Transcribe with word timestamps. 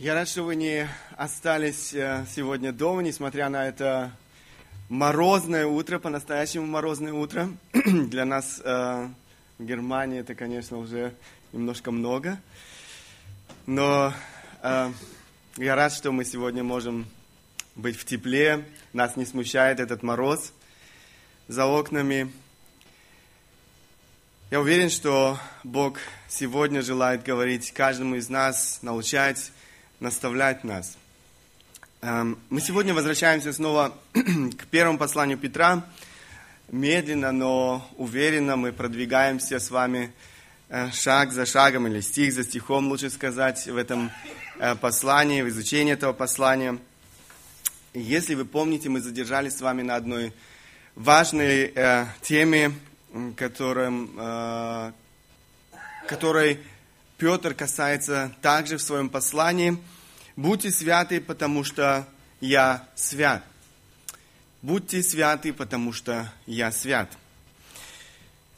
Я 0.00 0.14
рад, 0.14 0.30
что 0.30 0.44
вы 0.44 0.56
не 0.56 0.88
остались 1.18 1.92
э, 1.92 2.24
сегодня 2.34 2.72
дома, 2.72 3.02
несмотря 3.02 3.50
на 3.50 3.68
это 3.68 4.10
морозное 4.88 5.66
утро, 5.66 5.98
по-настоящему 5.98 6.64
морозное 6.64 7.12
утро. 7.12 7.50
Для 7.74 8.24
нас 8.24 8.62
э, 8.64 9.08
в 9.58 9.62
Германии 9.62 10.20
это, 10.20 10.34
конечно, 10.34 10.78
уже 10.78 11.12
немножко 11.52 11.90
много. 11.90 12.40
Но 13.66 14.14
э, 14.62 14.90
я 15.58 15.74
рад, 15.74 15.92
что 15.92 16.12
мы 16.12 16.24
сегодня 16.24 16.64
можем 16.64 17.04
быть 17.76 17.98
в 17.98 18.06
тепле. 18.06 18.64
Нас 18.94 19.16
не 19.16 19.26
смущает 19.26 19.80
этот 19.80 20.02
мороз 20.02 20.54
за 21.46 21.66
окнами. 21.66 22.32
Я 24.50 24.62
уверен, 24.62 24.88
что 24.88 25.38
Бог 25.62 25.98
сегодня 26.26 26.80
желает 26.80 27.22
говорить 27.22 27.70
каждому 27.72 28.14
из 28.14 28.30
нас, 28.30 28.78
научать, 28.80 29.52
наставлять 30.00 30.64
нас. 30.64 30.96
Эм, 32.00 32.38
мы 32.48 32.62
сегодня 32.62 32.94
возвращаемся 32.94 33.52
снова 33.52 33.94
к 34.12 34.66
первому 34.70 34.98
посланию 34.98 35.36
Петра. 35.36 35.84
Медленно, 36.70 37.32
но 37.32 37.86
уверенно 37.98 38.56
мы 38.56 38.72
продвигаемся 38.72 39.58
с 39.58 39.70
вами 39.70 40.12
э, 40.70 40.90
шаг 40.92 41.32
за 41.32 41.44
шагом 41.44 41.86
или 41.86 42.00
стих 42.00 42.32
за 42.32 42.44
стихом, 42.44 42.88
лучше 42.88 43.10
сказать, 43.10 43.66
в 43.66 43.76
этом 43.76 44.10
э, 44.58 44.74
послании, 44.76 45.42
в 45.42 45.48
изучении 45.48 45.92
этого 45.92 46.14
послания. 46.14 46.78
Если 47.92 48.34
вы 48.34 48.46
помните, 48.46 48.88
мы 48.88 49.00
задержались 49.00 49.58
с 49.58 49.60
вами 49.60 49.82
на 49.82 49.96
одной 49.96 50.32
важной 50.94 51.72
э, 51.74 52.06
теме, 52.22 52.72
которым, 53.36 54.94
которой 56.06 56.60
Петр 57.20 57.52
касается 57.52 58.32
также 58.40 58.78
в 58.78 58.82
своем 58.82 59.10
послании. 59.10 59.76
Будьте 60.36 60.70
святы, 60.70 61.20
потому 61.20 61.64
что 61.64 62.06
я 62.40 62.88
свят. 62.94 63.44
Будьте 64.62 65.02
святы, 65.02 65.52
потому 65.52 65.92
что 65.92 66.32
я 66.46 66.72
свят. 66.72 67.10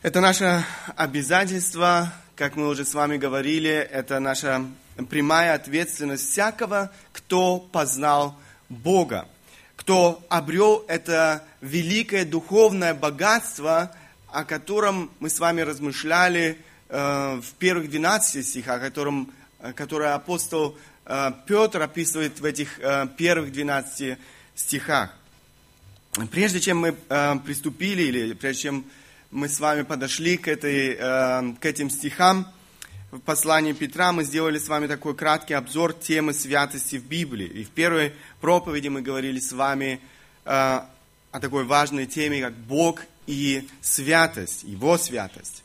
Это 0.01 0.21
наше 0.21 0.65
обязательство, 0.95 2.13
как 2.37 2.55
мы 2.55 2.69
уже 2.69 2.85
с 2.85 2.95
вами 2.95 3.17
говорили, 3.17 3.69
это 3.69 4.21
наша 4.21 4.65
прямая 5.11 5.55
ответственность 5.55 6.31
всякого, 6.31 6.93
кто 7.13 7.59
познал 7.59 8.39
Бога, 8.69 9.27
кто 9.75 10.25
обрел 10.29 10.85
это 10.87 11.43
великое 11.61 12.25
духовное 12.25 12.95
богатство, 12.95 13.91
о 14.29 14.45
котором 14.45 15.11
мы 15.19 15.31
с 15.31 15.41
вами 15.41 15.63
размышляли 15.63 16.59
в 16.93 17.55
первых 17.59 17.89
12 17.89 18.47
стихах, 18.47 18.83
о 18.83 18.85
котором, 18.85 19.33
э, 19.61 19.73
который 19.73 20.13
апостол 20.13 20.77
э, 21.07 21.33
Петр 21.47 21.81
описывает 21.81 22.39
в 22.39 22.45
этих 22.45 22.79
первых 23.17 23.51
12 23.51 24.19
стихах. 24.55 25.15
Прежде 26.31 26.61
чем 26.61 26.79
мы 26.79 26.93
приступили, 27.41 28.03
или 28.03 28.35
прежде 28.35 28.65
чем 28.65 28.85
мы 29.31 29.49
с 29.49 29.59
вами 29.59 29.83
подошли 29.83 30.37
к, 30.37 30.47
этой, 30.47 30.97
к 31.55 31.65
этим 31.65 31.89
стихам, 31.89 32.47
в 33.11 33.19
послании 33.21 33.73
Петра 33.73 34.13
мы 34.13 34.25
сделали 34.25 34.59
с 34.59 34.69
вами 34.69 34.87
такой 34.87 35.17
краткий 35.17 35.55
обзор 35.55 35.95
темы 35.95 36.35
святости 36.35 36.97
в 36.97 37.07
Библии. 37.07 37.47
И 37.47 37.65
в 37.65 37.71
первой 37.71 38.13
проповеди 38.43 38.89
мы 38.89 39.01
говорили 39.01 39.41
с 39.41 39.53
вами 39.53 40.01
о 40.45 40.87
такой 41.41 41.65
важной 41.65 42.05
теме, 42.05 42.43
как 42.43 42.53
Бог 42.53 43.01
и 43.27 43.67
святость, 43.81 44.65
Его 44.65 44.99
святость. 44.99 45.63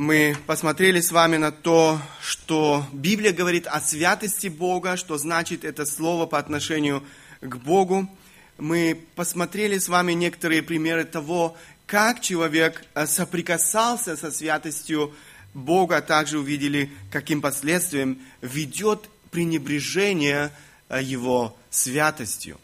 Мы 0.00 0.34
посмотрели 0.46 0.98
с 0.98 1.12
вами 1.12 1.36
на 1.36 1.52
то, 1.52 2.00
что 2.22 2.86
Библия 2.90 3.34
говорит 3.34 3.66
о 3.66 3.82
святости 3.82 4.46
Бога, 4.46 4.96
что 4.96 5.18
значит 5.18 5.62
это 5.62 5.84
слово 5.84 6.24
по 6.24 6.38
отношению 6.38 7.04
к 7.42 7.56
Богу. 7.56 8.08
Мы 8.56 8.98
посмотрели 9.14 9.76
с 9.76 9.90
вами 9.90 10.12
некоторые 10.12 10.62
примеры 10.62 11.04
того, 11.04 11.54
как 11.84 12.22
человек 12.22 12.82
э, 12.94 13.06
соприкасался 13.06 14.16
со 14.16 14.30
святостью 14.30 15.14
Бога, 15.52 15.98
а 15.98 16.00
также 16.00 16.38
увидели, 16.38 16.90
каким 17.12 17.42
последствиям 17.42 18.20
ведет 18.40 19.06
пренебрежение 19.30 20.50
э, 20.88 21.02
Его 21.02 21.54
святостью. 21.68 22.58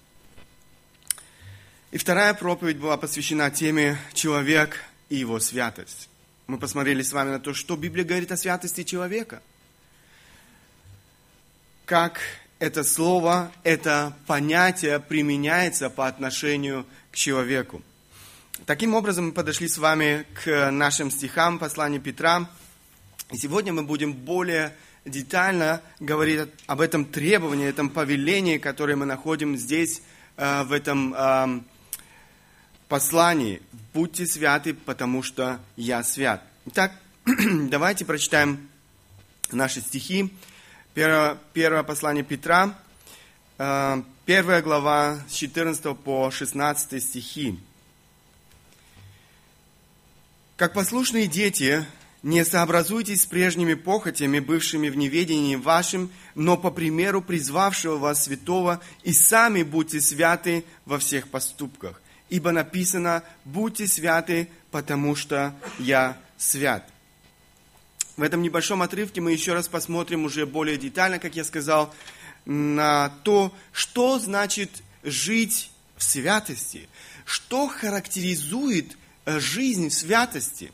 И 1.90 1.98
вторая 1.98 2.32
проповедь 2.32 2.78
была 2.78 2.96
посвящена 2.96 3.50
теме 3.50 3.98
«Человек 4.14 4.82
и 5.10 5.16
его 5.16 5.38
святость». 5.38 6.08
Мы 6.46 6.58
посмотрели 6.58 7.02
с 7.02 7.12
вами 7.12 7.30
на 7.30 7.40
то, 7.40 7.52
что 7.54 7.76
Библия 7.76 8.04
говорит 8.04 8.30
о 8.30 8.36
святости 8.36 8.84
человека. 8.84 9.42
Как 11.86 12.20
это 12.60 12.84
слово, 12.84 13.50
это 13.64 14.16
понятие 14.28 15.00
применяется 15.00 15.90
по 15.90 16.06
отношению 16.06 16.86
к 17.10 17.16
человеку. 17.16 17.82
Таким 18.64 18.94
образом, 18.94 19.26
мы 19.26 19.32
подошли 19.32 19.66
с 19.66 19.76
вами 19.76 20.24
к 20.44 20.70
нашим 20.70 21.10
стихам 21.10 21.58
послания 21.58 21.98
Петра. 21.98 22.48
И 23.32 23.36
сегодня 23.38 23.72
мы 23.72 23.82
будем 23.82 24.12
более 24.12 24.72
детально 25.04 25.82
говорить 25.98 26.48
об 26.68 26.80
этом 26.80 27.06
требовании, 27.06 27.68
этом 27.68 27.90
повелении, 27.90 28.58
которое 28.58 28.94
мы 28.94 29.04
находим 29.04 29.56
здесь, 29.56 30.00
э, 30.36 30.62
в 30.62 30.70
этом 30.70 31.12
послании 32.88 33.62
«Будьте 33.92 34.26
святы, 34.26 34.74
потому 34.74 35.22
что 35.22 35.58
я 35.76 36.02
свят». 36.02 36.42
Итак, 36.66 36.92
давайте 37.24 38.04
прочитаем 38.04 38.68
наши 39.50 39.80
стихи. 39.80 40.32
Первое, 40.94 41.38
первое 41.52 41.82
послание 41.82 42.24
Петра, 42.24 42.78
э, 43.58 44.02
первая 44.24 44.62
глава 44.62 45.20
с 45.28 45.34
14 45.34 45.96
по 45.98 46.30
16 46.30 47.02
стихи. 47.02 47.58
«Как 50.56 50.72
послушные 50.72 51.26
дети, 51.26 51.84
не 52.22 52.44
сообразуйтесь 52.44 53.22
с 53.22 53.26
прежними 53.26 53.74
похотями, 53.74 54.38
бывшими 54.38 54.88
в 54.88 54.96
неведении 54.96 55.56
вашим, 55.56 56.10
но 56.34 56.56
по 56.56 56.70
примеру 56.70 57.20
призвавшего 57.20 57.96
вас 57.96 58.24
святого, 58.24 58.80
и 59.02 59.12
сами 59.12 59.62
будьте 59.62 60.00
святы 60.00 60.64
во 60.86 60.98
всех 60.98 61.28
поступках 61.28 62.00
ибо 62.28 62.52
написано, 62.52 63.22
будьте 63.44 63.86
святы, 63.86 64.48
потому 64.70 65.14
что 65.14 65.54
я 65.78 66.18
свят. 66.36 66.88
В 68.16 68.22
этом 68.22 68.42
небольшом 68.42 68.82
отрывке 68.82 69.20
мы 69.20 69.32
еще 69.32 69.52
раз 69.52 69.68
посмотрим 69.68 70.24
уже 70.24 70.46
более 70.46 70.78
детально, 70.78 71.18
как 71.18 71.36
я 71.36 71.44
сказал, 71.44 71.94
на 72.46 73.10
то, 73.24 73.54
что 73.72 74.18
значит 74.18 74.70
жить 75.02 75.70
в 75.96 76.02
святости, 76.02 76.88
что 77.24 77.68
характеризует 77.68 78.96
э, 79.24 79.38
жизнь 79.38 79.88
в 79.88 79.92
святости. 79.92 80.72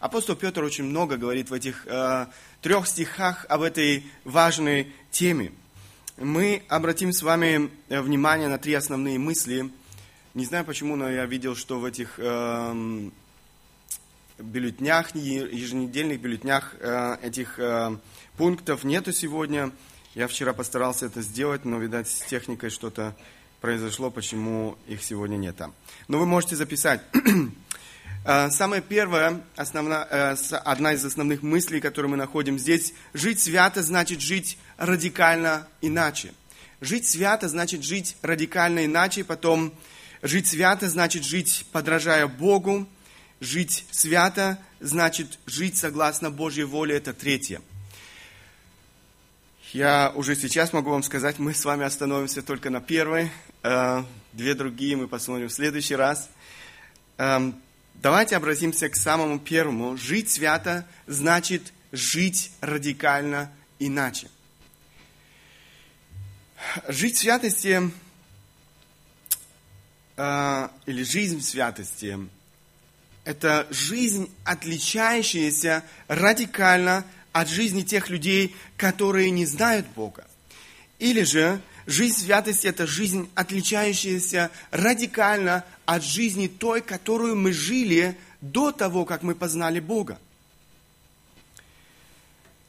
Апостол 0.00 0.36
Петр 0.36 0.62
очень 0.62 0.84
много 0.84 1.16
говорит 1.16 1.50
в 1.50 1.54
этих 1.54 1.86
э, 1.86 2.26
трех 2.60 2.86
стихах 2.86 3.46
об 3.48 3.62
этой 3.62 4.06
важной 4.24 4.92
теме. 5.10 5.52
Мы 6.18 6.62
обратим 6.68 7.12
с 7.12 7.22
вами 7.22 7.70
э, 7.88 8.00
внимание 8.00 8.48
на 8.48 8.58
три 8.58 8.74
основные 8.74 9.18
мысли– 9.18 9.70
не 10.34 10.44
знаю 10.44 10.64
почему, 10.64 10.96
но 10.96 11.08
я 11.08 11.26
видел, 11.26 11.54
что 11.54 11.78
в 11.78 11.84
этих 11.84 12.14
э, 12.18 13.10
бюллетнях, 14.38 15.14
еженедельных 15.14 16.20
бюллетнях 16.20 16.74
э, 16.80 17.18
этих 17.22 17.60
э, 17.60 17.96
пунктов 18.36 18.82
нету 18.82 19.12
сегодня. 19.12 19.70
Я 20.16 20.26
вчера 20.26 20.52
постарался 20.52 21.06
это 21.06 21.22
сделать, 21.22 21.64
но, 21.64 21.78
видать, 21.78 22.08
с 22.08 22.22
техникой 22.22 22.70
что-то 22.70 23.16
произошло, 23.60 24.10
почему 24.10 24.76
их 24.88 25.04
сегодня 25.04 25.36
нет. 25.36 25.56
Но 26.08 26.18
вы 26.18 26.26
можете 26.26 26.56
записать. 26.56 27.00
Э, 28.26 28.48
самое 28.50 28.80
первое, 28.80 29.42
основная, 29.54 30.06
э, 30.10 30.34
одна 30.64 30.94
из 30.94 31.04
основных 31.04 31.42
мыслей, 31.42 31.82
которую 31.82 32.10
мы 32.10 32.16
находим 32.16 32.58
здесь, 32.58 32.94
жить 33.12 33.38
свято 33.38 33.82
значит 33.82 34.22
жить 34.22 34.56
радикально 34.78 35.68
иначе. 35.82 36.32
Жить 36.80 37.06
свято 37.06 37.48
значит 37.48 37.82
жить 37.82 38.16
радикально 38.22 38.86
иначе, 38.86 39.24
потом 39.24 39.74
Жить 40.24 40.48
свято 40.48 40.88
значит 40.88 41.22
жить, 41.22 41.66
подражая 41.70 42.26
Богу. 42.26 42.88
Жить 43.40 43.84
свято 43.90 44.58
значит 44.80 45.38
жить 45.44 45.76
согласно 45.76 46.30
Божьей 46.30 46.64
воле. 46.64 46.96
Это 46.96 47.12
третье. 47.12 47.60
Я 49.74 50.10
уже 50.14 50.34
сейчас 50.34 50.72
могу 50.72 50.88
вам 50.88 51.02
сказать, 51.02 51.38
мы 51.38 51.52
с 51.52 51.62
вами 51.66 51.84
остановимся 51.84 52.40
только 52.40 52.70
на 52.70 52.80
первой. 52.80 53.30
Э, 53.62 54.02
две 54.32 54.54
другие 54.54 54.96
мы 54.96 55.08
посмотрим 55.08 55.48
в 55.48 55.52
следующий 55.52 55.94
раз. 55.94 56.30
Эм, 57.18 57.60
давайте 57.92 58.36
обратимся 58.36 58.88
к 58.88 58.96
самому 58.96 59.38
первому. 59.38 59.98
Жить 59.98 60.30
свято 60.30 60.86
значит 61.06 61.74
жить 61.92 62.50
радикально 62.62 63.52
иначе. 63.78 64.30
Жить 66.88 67.16
в 67.16 67.20
святости 67.20 67.90
э, 70.16 70.68
или 70.86 71.02
жизнь 71.02 71.38
в 71.38 71.44
святости, 71.44 72.18
это 73.24 73.66
жизнь, 73.70 74.30
отличающаяся 74.44 75.82
радикально 76.08 77.04
от 77.32 77.48
жизни 77.48 77.82
тех 77.82 78.10
людей, 78.10 78.54
которые 78.76 79.30
не 79.30 79.46
знают 79.46 79.86
Бога. 79.96 80.26
Или 80.98 81.22
же 81.22 81.60
жизнь 81.86 82.20
святости– 82.20 82.66
это 82.68 82.86
жизнь, 82.86 83.28
отличающаяся 83.34 84.50
радикально 84.70 85.64
от 85.86 86.04
жизни 86.04 86.46
той, 86.46 86.80
которую 86.80 87.36
мы 87.36 87.52
жили 87.52 88.16
до 88.40 88.72
того, 88.72 89.04
как 89.04 89.22
мы 89.22 89.34
познали 89.34 89.80
Бога. 89.80 90.18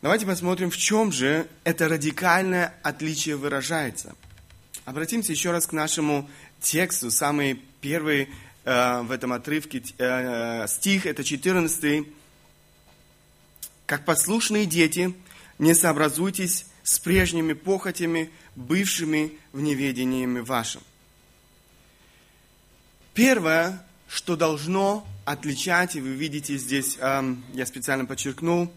Давайте 0.02 0.26
посмотрим, 0.26 0.70
в 0.70 0.78
чем 0.78 1.12
же 1.12 1.48
это 1.64 1.88
радикальное 1.88 2.74
отличие 2.84 3.36
выражается. 3.38 4.16
Обратимся 4.86 5.32
еще 5.32 5.52
раз 5.52 5.66
к 5.66 5.74
нашему 5.74 6.30
тексту. 6.66 7.12
Самый 7.12 7.62
первый 7.80 8.30
э, 8.66 9.02
в 9.02 9.12
этом 9.12 9.32
отрывке 9.32 9.84
э, 9.98 10.68
стих, 10.68 11.06
это 11.06 11.24
14. 11.24 12.08
«Как 13.86 14.04
послушные 14.04 14.66
дети, 14.66 15.14
не 15.60 15.76
сообразуйтесь 15.76 16.66
с 16.84 17.00
прежними 17.00 17.54
похотями, 17.54 18.32
бывшими 18.56 19.34
в 19.54 19.62
неведениями 19.62 20.40
вашим». 20.40 20.82
Первое, 23.14 23.86
что 24.10 24.36
должно 24.36 25.08
отличать, 25.24 25.96
и 25.96 26.02
вы 26.02 26.10
видите 26.10 26.58
здесь, 26.58 26.98
э, 27.00 27.36
я 27.54 27.66
специально 27.66 28.06
подчеркнул, 28.06 28.74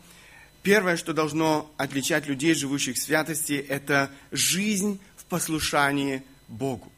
первое, 0.62 0.96
что 0.99 1.14
должно 1.14 1.73
отличать 1.79 2.26
людей, 2.26 2.55
живущих 2.55 2.96
в 2.96 3.00
святости, 3.00 3.55
это 3.55 4.11
жизнь 4.31 5.00
в 5.17 5.25
послушании 5.25 6.23
Богу. 6.49 6.93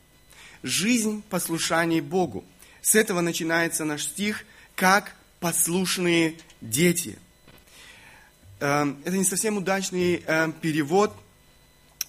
Жизнь 0.63 1.23
в 1.23 1.31
послушании 1.31 2.01
Богу. 2.01 2.45
С 2.83 2.95
этого 2.95 3.21
начинается 3.21 3.85
наш 3.85 4.05
стих, 4.05 4.45
как 4.75 5.15
послушные 5.41 6.37
дети. 6.61 7.19
Эм, 8.61 8.99
это 9.05 9.17
не 9.17 9.25
совсем 9.25 9.57
удачный 9.57 10.23
эм, 10.27 10.53
перевод. 10.53 11.15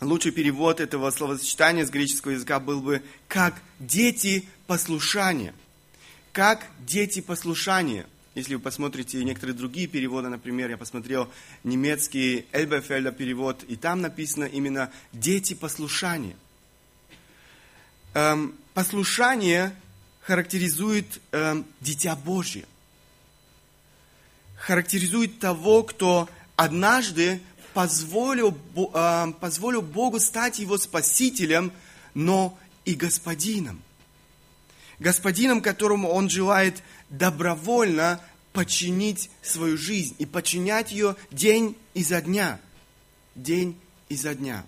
Лучший 0.01 0.31
перевод 0.31 0.79
этого 0.79 1.11
словосочетания 1.11 1.85
с 1.85 1.89
греческого 1.89 2.31
языка 2.31 2.59
был 2.59 2.81
бы 2.81 3.01
«как 3.27 3.61
дети 3.79 4.45
послушания». 4.67 5.53
Как 6.33 6.65
дети 6.79 7.21
послушания. 7.21 8.05
Если 8.35 8.55
вы 8.55 8.61
посмотрите 8.61 9.23
некоторые 9.23 9.55
другие 9.55 9.87
переводы, 9.87 10.29
например, 10.29 10.69
я 10.69 10.77
посмотрел 10.77 11.29
немецкий 11.65 12.45
Эльбефельда 12.53 13.11
перевод, 13.11 13.63
и 13.67 13.75
там 13.75 14.01
написано 14.01 14.45
именно 14.45 14.91
«дети 15.11 15.53
послушания». 15.53 16.35
Эм, 18.13 18.57
послушание 18.73 19.73
характеризует 20.21 21.21
э, 21.31 21.63
Дитя 21.79 22.15
Божье. 22.17 22.65
Характеризует 24.57 25.39
того, 25.39 25.83
кто 25.83 26.27
однажды 26.57 27.41
позволил, 27.73 28.57
э, 28.75 29.33
позволил 29.39 29.81
Богу 29.81 30.19
стать 30.19 30.59
его 30.59 30.77
спасителем, 30.77 31.71
но 32.13 32.57
и 32.83 32.95
господином. 32.95 33.81
Господином, 34.99 35.61
которому 35.61 36.09
он 36.09 36.29
желает 36.29 36.83
добровольно 37.09 38.19
подчинить 38.51 39.29
свою 39.41 39.77
жизнь 39.77 40.15
и 40.19 40.25
подчинять 40.25 40.91
ее 40.91 41.15
день 41.31 41.77
изо 41.93 42.21
дня. 42.21 42.59
День 43.35 43.79
изо 44.09 44.35
дня. 44.35 44.65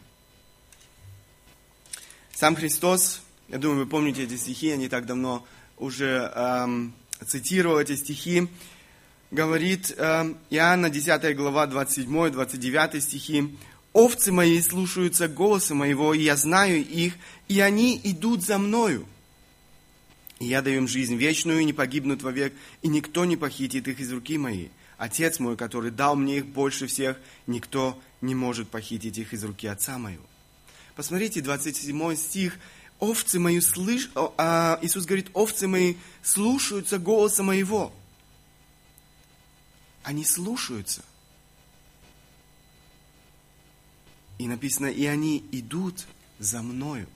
Сам 2.34 2.56
Христос 2.56 3.23
я 3.54 3.60
думаю, 3.60 3.82
вы 3.82 3.86
помните 3.86 4.24
эти 4.24 4.36
стихи, 4.36 4.72
они 4.72 4.90
так 4.90 5.06
давно 5.06 5.46
уже 5.78 6.32
эм, 6.34 6.92
цитировал 7.24 7.78
эти 7.78 7.96
стихи. 7.96 8.48
Говорит 9.30 9.94
эм, 9.96 10.40
Иоанна 10.50 10.90
10 10.90 11.36
глава 11.36 11.68
27-29 11.68 13.00
стихи. 13.00 13.56
«Овцы 13.94 14.32
мои 14.32 14.60
слушаются 14.60 15.28
голоса 15.28 15.76
моего, 15.76 16.16
и 16.16 16.24
я 16.24 16.36
знаю 16.36 16.84
их, 16.84 17.14
и 17.48 17.60
они 17.60 18.02
идут 18.04 18.42
за 18.44 18.58
мною. 18.58 19.06
И 20.40 20.46
я 20.46 20.64
даю 20.64 20.78
им 20.78 20.88
жизнь 20.88 21.16
вечную, 21.16 21.60
и 21.60 21.66
не 21.66 21.74
погибнут 21.74 22.24
вовек, 22.24 22.56
и 22.82 22.88
никто 22.88 23.24
не 23.24 23.38
похитит 23.38 23.88
их 23.88 24.00
из 24.00 24.12
руки 24.12 24.40
моей. 24.40 24.72
Отец 24.98 25.38
мой, 25.38 25.58
который 25.58 25.92
дал 25.92 26.16
мне 26.16 26.38
их 26.38 26.48
больше 26.48 26.88
всех, 26.88 27.20
никто 27.46 28.02
не 28.20 28.34
может 28.34 28.70
похитить 28.70 29.20
их 29.20 29.32
из 29.32 29.44
руки 29.44 29.68
Отца 29.68 30.00
моего». 30.00 30.26
Посмотрите, 30.96 31.42
27 31.42 32.16
стих– 32.16 32.58
овцы 33.04 33.38
мои 33.38 33.60
слыш... 33.60 34.10
а, 34.16 34.80
Иисус 34.82 35.06
говорит, 35.06 35.30
овцы 35.34 35.68
мои 35.68 35.96
слушаются 36.22 36.98
голоса 36.98 37.44
моего. 37.44 37.94
Они 40.04 40.24
слушаются. 40.24 41.04
И 44.38 44.48
написано, 44.48 44.88
и 44.88 45.06
они 45.06 45.46
идут 45.52 46.06
за 46.40 46.62
мною. 46.62 47.08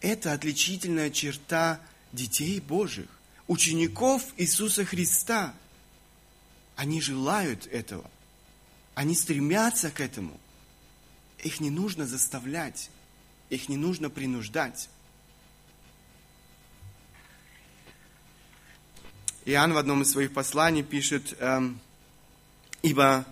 Это 0.00 0.32
отличительная 0.32 1.10
черта 1.10 1.80
детей 2.12 2.58
Божьих, 2.58 3.08
учеников 3.46 4.24
Иисуса 4.36 4.84
Христа. 4.84 5.54
Они 6.74 7.00
желают 7.00 7.66
этого. 7.68 8.10
Они 8.94 9.14
стремятся 9.14 9.92
к 9.92 10.00
этому– 10.00 10.38
их 11.44 11.60
не 11.60 11.70
нужно 11.70 12.06
заставлять, 12.06 12.90
их 13.48 13.68
не 13.68 13.76
нужно 13.76 14.10
принуждать. 14.10 14.88
Иоанн 19.44 19.72
в 19.72 19.78
одном 19.78 20.02
из 20.02 20.10
своих 20.10 20.32
посланий 20.32 20.82
пишет, 20.82 21.34
эм, 21.40 21.80
ибо 22.82 23.24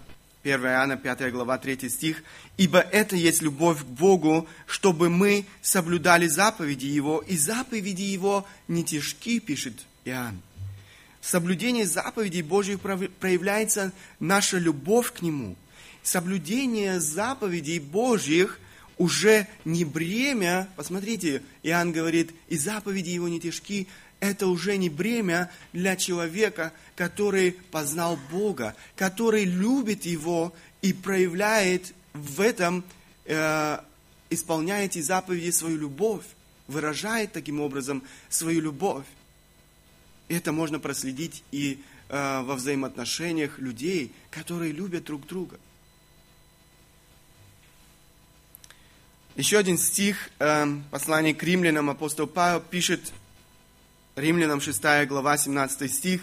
1 0.42 0.66
Иоанна 0.66 0.96
5 0.96 1.30
глава 1.30 1.58
3 1.58 1.88
стих, 1.88 2.22
«Ибо 2.56 2.80
это 2.80 3.14
есть 3.14 3.42
любовь 3.42 3.82
к 3.82 3.86
Богу, 3.86 4.48
чтобы 4.66 5.10
мы 5.10 5.44
соблюдали 5.62 6.26
заповеди 6.26 6.86
Его, 6.86 7.18
и 7.20 7.36
заповеди 7.36 8.02
Его 8.02 8.46
не 8.66 8.84
тяжки», 8.84 9.38
пишет 9.38 9.74
Иоанн. 10.04 10.40
В 11.20 11.26
соблюдении 11.26 11.84
заповедей 11.84 12.42
Божьих 12.42 12.80
проявляется 12.80 13.92
наша 14.18 14.58
любовь 14.58 15.12
к 15.12 15.22
Нему– 15.22 15.56
соблюдение 16.08 17.00
заповедей 17.00 17.78
Божьих 17.78 18.58
уже 18.96 19.46
не 19.64 19.84
бремя, 19.84 20.68
посмотрите, 20.74 21.42
Иоанн 21.62 21.92
говорит, 21.92 22.32
и 22.48 22.56
заповеди 22.56 23.10
его 23.10 23.28
не 23.28 23.40
тяжки, 23.40 23.86
это 24.20 24.48
уже 24.48 24.76
не 24.76 24.88
бремя 24.88 25.50
для 25.72 25.94
человека, 25.94 26.72
который 26.96 27.52
познал 27.70 28.18
Бога, 28.32 28.74
который 28.96 29.44
любит 29.44 30.04
Его 30.04 30.52
и 30.82 30.92
проявляет 30.92 31.94
в 32.14 32.40
этом, 32.40 32.82
э, 33.26 33.78
исполняет 34.30 34.92
эти 34.92 35.02
заповеди 35.02 35.50
свою 35.50 35.76
любовь, 35.76 36.24
выражает 36.66 37.32
таким 37.32 37.60
образом 37.60 38.02
свою 38.28 38.60
любовь. 38.60 39.04
Это 40.26 40.50
можно 40.50 40.80
проследить 40.80 41.44
и 41.52 41.80
э, 42.08 42.42
во 42.42 42.56
взаимоотношениях 42.56 43.60
людей, 43.60 44.10
которые 44.30 44.72
любят 44.72 45.04
друг 45.04 45.24
друга. 45.26 45.58
Еще 49.38 49.56
один 49.56 49.78
стих, 49.78 50.30
э, 50.40 50.66
послание 50.90 51.32
к 51.32 51.40
римлянам, 51.44 51.90
апостол 51.90 52.26
Павел 52.26 52.60
пишет, 52.60 53.12
римлянам 54.16 54.60
6 54.60 55.06
глава, 55.06 55.38
17 55.38 55.88
стих, 55.88 56.22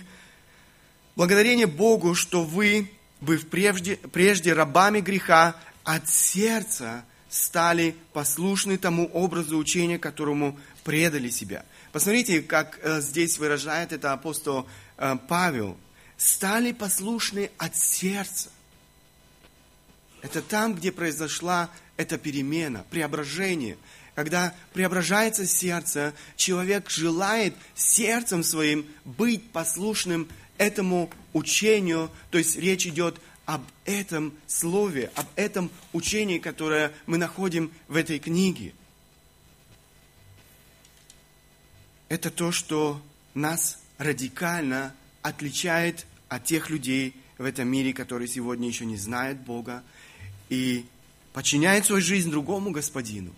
«Благодарение 1.15 1.65
Богу, 1.65 2.13
что 2.13 2.43
вы, 2.43 2.91
быв 3.21 3.47
прежде, 3.47 3.95
прежде 3.95 4.51
рабами 4.51 4.99
греха, 4.99 5.55
от 5.85 6.09
сердца 6.09 7.05
стали 7.29 7.95
послушны 8.11 8.77
тому 8.77 9.05
образу 9.05 9.57
учения, 9.57 9.97
которому 9.97 10.59
предали 10.83 11.29
себя». 11.29 11.63
Посмотрите, 11.93 12.41
как 12.41 12.79
э, 12.83 12.99
здесь 12.99 13.37
выражает 13.37 13.93
это 13.93 14.11
апостол 14.11 14.67
э, 14.97 15.15
Павел. 15.29 15.77
«Стали 16.17 16.73
послушны 16.73 17.49
от 17.59 17.77
сердца». 17.77 18.49
Это 20.25 20.41
там, 20.41 20.73
где 20.73 20.91
произошла 20.91 21.69
эта 21.97 22.17
перемена, 22.17 22.83
преображение. 22.89 23.77
Когда 24.15 24.55
преображается 24.73 25.45
сердце, 25.45 26.15
человек 26.35 26.89
желает 26.89 27.53
сердцем 27.75 28.43
своим 28.43 28.87
быть 29.03 29.51
послушным 29.51 30.27
этому 30.57 31.11
учению. 31.33 32.09
То 32.31 32.39
есть 32.39 32.57
речь 32.57 32.87
идет 32.87 33.21
об 33.45 33.61
этом 33.85 34.33
слове, 34.47 35.11
об 35.13 35.27
этом 35.35 35.69
учении, 35.93 36.39
которое 36.39 36.91
мы 37.05 37.19
находим 37.19 37.71
в 37.87 37.95
этой 37.95 38.17
книге. 38.17 38.73
Это 42.09 42.31
то, 42.31 42.51
что 42.51 42.99
нас 43.35 43.77
радикально 43.99 44.95
отличает 45.21 46.07
от 46.29 46.45
тех 46.45 46.71
людей 46.71 47.15
в 47.37 47.45
этом 47.45 47.67
мире, 47.67 47.93
которые 47.93 48.27
сегодня 48.27 48.67
еще 48.67 48.85
не 48.85 48.97
знают 48.97 49.37
Бога, 49.37 49.83
и 50.49 50.85
подчиняет 51.33 51.85
свою 51.85 52.01
жизнь 52.01 52.31
другому 52.31 52.71
господину, 52.71 53.33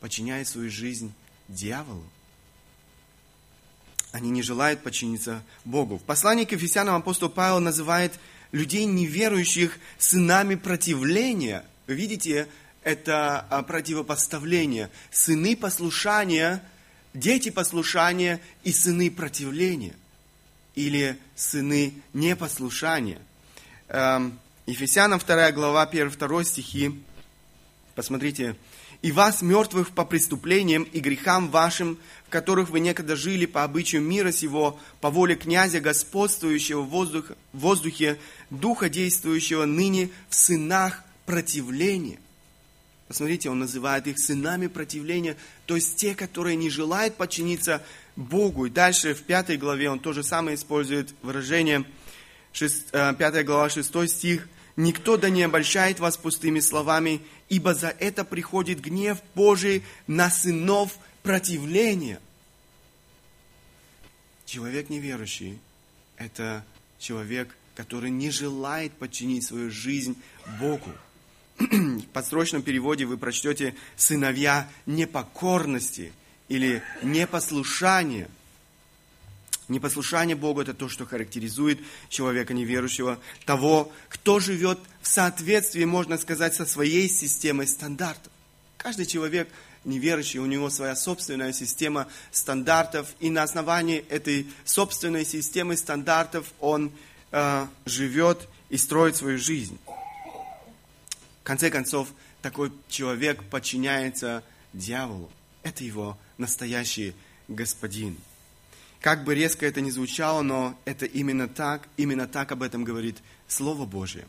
подчиняет 0.00 0.48
свою 0.48 0.70
жизнь 0.70 1.12
дьяволу. 1.48 2.04
Они 4.12 4.30
не 4.30 4.42
желают 4.42 4.82
подчиниться 4.82 5.42
Богу. 5.64 5.98
В 5.98 6.02
послании 6.02 6.44
к 6.44 6.52
Ефесянам 6.52 6.94
апостол 6.94 7.28
Павел 7.28 7.60
называет 7.60 8.18
людей 8.52 8.84
неверующих 8.84 9.78
сынами 9.98 10.54
противления. 10.54 11.64
Вы 11.86 11.94
видите, 11.94 12.48
это 12.82 13.40
а, 13.50 13.62
противопоставление. 13.62 14.90
Сыны 15.10 15.56
послушания, 15.56 16.62
дети 17.12 17.50
послушания 17.50 18.40
и 18.62 18.72
сыны 18.72 19.10
противления. 19.10 19.94
Или 20.74 21.18
сыны 21.34 21.94
непослушания. 22.12 23.20
Эм, 23.88 24.38
Ефесянам 24.66 25.20
2 25.20 25.52
глава 25.52 25.88
1-2 25.90 26.42
стихи. 26.42 27.00
Посмотрите, 27.94 28.56
и 29.00 29.12
вас, 29.12 29.40
мертвых 29.40 29.90
по 29.90 30.04
преступлениям 30.04 30.82
и 30.82 30.98
грехам 30.98 31.50
вашим, 31.50 31.98
в 32.26 32.30
которых 32.30 32.70
вы 32.70 32.80
некогда 32.80 33.14
жили 33.14 33.46
по 33.46 33.62
обычаю 33.62 34.02
мира 34.02 34.32
сего, 34.32 34.76
по 35.00 35.08
воле 35.10 35.36
князя, 35.36 35.78
господствующего 35.78 36.80
в 36.80 36.88
воздухе, 36.88 37.34
в 37.52 37.60
воздухе 37.60 38.18
духа 38.50 38.88
действующего 38.88 39.66
ныне 39.66 40.10
в 40.28 40.34
сынах 40.34 41.04
противления. 41.26 42.18
Посмотрите, 43.06 43.48
он 43.50 43.60
называет 43.60 44.08
их 44.08 44.18
сынами 44.18 44.66
противления, 44.66 45.36
то 45.66 45.76
есть 45.76 45.94
те, 45.94 46.16
которые 46.16 46.56
не 46.56 46.70
желают 46.70 47.14
подчиниться 47.14 47.84
Богу. 48.16 48.66
И 48.66 48.70
дальше 48.70 49.14
в 49.14 49.22
пятой 49.22 49.58
главе 49.58 49.90
он 49.90 50.00
то 50.00 50.12
же 50.12 50.24
самое 50.24 50.56
использует 50.56 51.14
выражение, 51.22 51.84
5 52.52 52.72
э, 52.92 53.42
глава 53.44 53.70
6 53.70 54.08
стих, 54.10 54.48
Никто 54.76 55.16
да 55.16 55.30
не 55.30 55.42
обольщает 55.42 56.00
вас 56.00 56.18
пустыми 56.18 56.60
словами, 56.60 57.22
ибо 57.48 57.74
за 57.74 57.88
это 57.88 58.24
приходит 58.24 58.80
гнев 58.80 59.18
Божий 59.34 59.82
на 60.06 60.30
сынов 60.30 60.98
противления. 61.22 62.20
Человек 64.44 64.90
неверующий– 64.90 65.58
это 66.18 66.64
человек, 66.98 67.56
который 67.74 68.10
не 68.10 68.30
желает 68.30 68.92
подчинить 68.92 69.44
свою 69.44 69.70
жизнь 69.70 70.16
Богу. 70.60 70.92
В 71.58 72.06
подсрочном 72.12 72.62
переводе 72.62 73.06
вы 73.06 73.16
прочтете 73.16 73.74
«сыновья 73.96 74.70
непокорности» 74.84 76.12
или 76.48 76.82
«непослушания». 77.02 78.28
Непослушание 79.68 80.36
Богу– 80.36 80.60
это 80.62 80.74
то, 80.74 80.88
что 80.88 81.06
характеризует 81.06 81.80
человека 82.08 82.54
неверующего, 82.54 83.18
того, 83.44 83.92
кто 84.08 84.38
живет 84.38 84.78
в 85.02 85.08
соответствии, 85.08 85.84
можно 85.84 86.18
сказать, 86.18 86.54
со 86.54 86.64
своей 86.64 87.08
системой 87.08 87.66
стандартов. 87.66 88.32
Каждый 88.76 89.06
человек 89.06 89.48
неверующий, 89.84 90.38
у 90.38 90.46
него 90.46 90.70
своя 90.70 90.94
собственная 90.94 91.52
система 91.52 92.06
стандартов, 92.30 93.08
и 93.18 93.30
на 93.30 93.42
основании 93.42 93.98
этой 94.08 94.46
собственной 94.64 95.24
системы 95.24 95.76
стандартов 95.76 96.52
он 96.60 96.92
э, 97.32 97.66
живет 97.86 98.48
и 98.68 98.76
строит 98.76 99.16
свою 99.16 99.38
жизнь. 99.38 99.78
В 99.86 101.44
конце 101.44 101.70
концов, 101.70 102.08
такой 102.42 102.72
человек 102.88 103.42
подчиняется 103.44 104.42
дьяволу. 104.72 105.30
Это 105.62 105.82
его 105.84 106.18
настоящий 106.38 107.14
господин. 107.48 108.16
Как 109.06 109.22
бы 109.22 109.36
резко 109.36 109.64
это 109.64 109.80
ни 109.80 109.90
звучало, 109.90 110.42
но 110.42 110.76
это 110.84 111.06
именно 111.06 111.46
так, 111.46 111.88
именно 111.96 112.26
так 112.26 112.50
об 112.50 112.60
этом 112.60 112.82
говорит 112.82 113.18
Слово 113.46 113.86
Божье. 113.86 114.26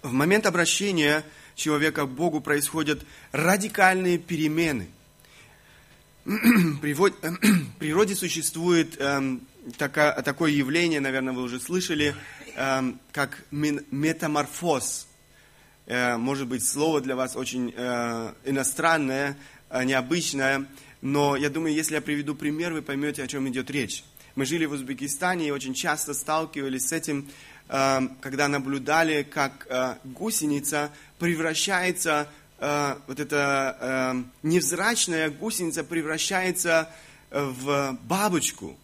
В 0.00 0.12
момент 0.14 0.46
обращения 0.46 1.22
человека 1.54 2.06
к 2.06 2.08
Богу 2.08 2.40
происходят 2.40 3.04
радикальные 3.32 4.16
перемены. 4.16 4.88
В 6.24 6.78
природе 7.78 8.14
существует 8.14 8.98
эм, 8.98 9.42
такое 9.76 10.50
явление, 10.50 11.00
наверное, 11.00 11.34
вы 11.34 11.42
уже 11.42 11.60
слышали, 11.60 12.14
эм, 12.56 12.98
как 13.12 13.44
метаморфоз. 13.50 15.06
Э, 15.84 16.16
может 16.16 16.48
быть, 16.48 16.66
слово 16.66 17.02
для 17.02 17.14
вас 17.14 17.36
очень 17.36 17.74
э, 17.76 18.32
иностранное, 18.46 19.36
э, 19.68 19.84
необычное– 19.84 20.64
но 21.04 21.36
я 21.36 21.50
думаю, 21.50 21.74
если 21.74 21.96
я 21.96 22.00
приведу 22.00 22.34
пример, 22.34 22.72
вы 22.72 22.80
поймете, 22.80 23.22
о 23.22 23.26
чем 23.26 23.46
идет 23.50 23.70
речь. 23.70 24.02
Мы 24.36 24.46
жили 24.46 24.64
в 24.64 24.72
Узбекистане 24.72 25.48
и 25.48 25.50
очень 25.50 25.74
часто 25.74 26.14
сталкивались 26.14 26.88
с 26.88 26.92
этим, 26.92 27.28
э, 27.68 28.00
когда 28.22 28.48
наблюдали, 28.48 29.22
как 29.22 29.66
э, 29.68 29.96
гусеница 30.04 30.90
превращается, 31.18 32.26
э, 32.58 32.96
вот 33.06 33.20
эта 33.20 34.24
невзрачная 34.42 35.28
гусеница 35.28 35.84
превращается 35.84 36.88
в 37.30 37.98
бабочку. 38.04 38.74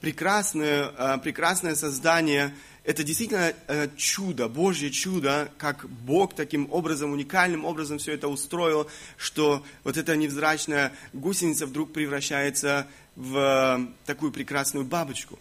Прекрасное, 0.00 1.18
прекрасное 1.18 1.74
создание– 1.74 2.54
это 2.88 3.04
действительно 3.04 3.52
э, 3.66 3.88
чудо, 3.98 4.48
Божье 4.48 4.90
чудо, 4.90 5.52
как 5.58 5.86
Бог 5.90 6.34
таким 6.34 6.72
образом, 6.72 7.12
уникальным 7.12 7.66
образом 7.66 7.98
все 7.98 8.12
это 8.12 8.28
устроил, 8.28 8.88
что 9.18 9.62
вот 9.84 9.98
эта 9.98 10.16
невзрачная 10.16 10.94
гусеница 11.12 11.66
вдруг 11.66 11.92
превращается 11.92 12.86
в 13.14 13.36
э, 13.36 13.86
такую 14.06 14.32
прекрасную 14.32 14.86
бабочку. 14.86 15.38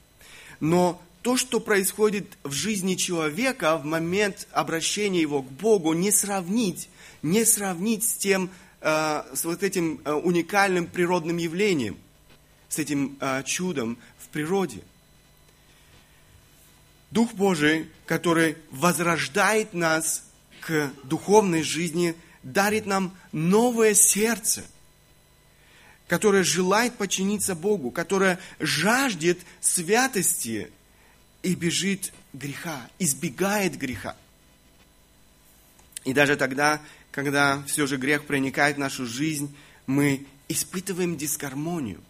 Но 0.59 1.01
то, 1.21 1.37
что 1.37 1.61
происходит 1.61 2.37
в 2.43 2.51
жизни 2.51 2.95
человека 2.95 3.77
в 3.77 3.85
момент 3.85 4.45
обращения 4.51 5.21
его 5.21 5.41
к 5.41 5.49
Богу, 5.49 5.93
не 5.93 6.11
сравнить, 6.11 6.89
не 7.21 7.45
сравнить 7.45 8.03
с 8.03 8.17
тем, 8.17 8.49
э, 8.81 9.23
с 9.33 9.45
вот 9.45 9.63
этим 9.63 10.01
уникальным 10.03 10.85
природным 10.85 11.37
явлением, 11.37 11.95
с 12.67 12.77
этим 12.77 13.17
чудом 13.45 13.97
в 14.19 14.27
природе– 14.27 14.81
Дух 17.11 17.33
Божий, 17.33 17.89
который 18.05 18.57
возрождает 18.71 19.73
нас 19.73 20.23
к 20.61 20.91
духовной 21.03 21.63
жизни, 21.63 22.15
дарит 22.43 22.85
нам 22.85 23.15
новое 23.31 23.93
сердце, 23.93 24.63
которое 26.07 26.43
желает 26.43 26.95
подчиниться 26.95 27.55
Богу, 27.55 27.91
которое 27.91 28.39
жаждет 28.59 29.39
святости 29.61 30.69
и 31.43 31.55
бежит 31.55 32.13
греха, 32.33 32.89
избегает 32.99 33.77
греха. 33.77 34.15
И 36.03 36.13
даже 36.13 36.35
тогда, 36.35 36.81
когда 37.11 37.63
все 37.63 37.87
же 37.87 37.97
грех 37.97 38.25
проникает 38.25 38.77
в 38.77 38.79
нашу 38.79 39.05
жизнь, 39.05 39.55
мы 39.85 40.25
испытываем 40.47 41.17
дисгармонию 41.17 42.01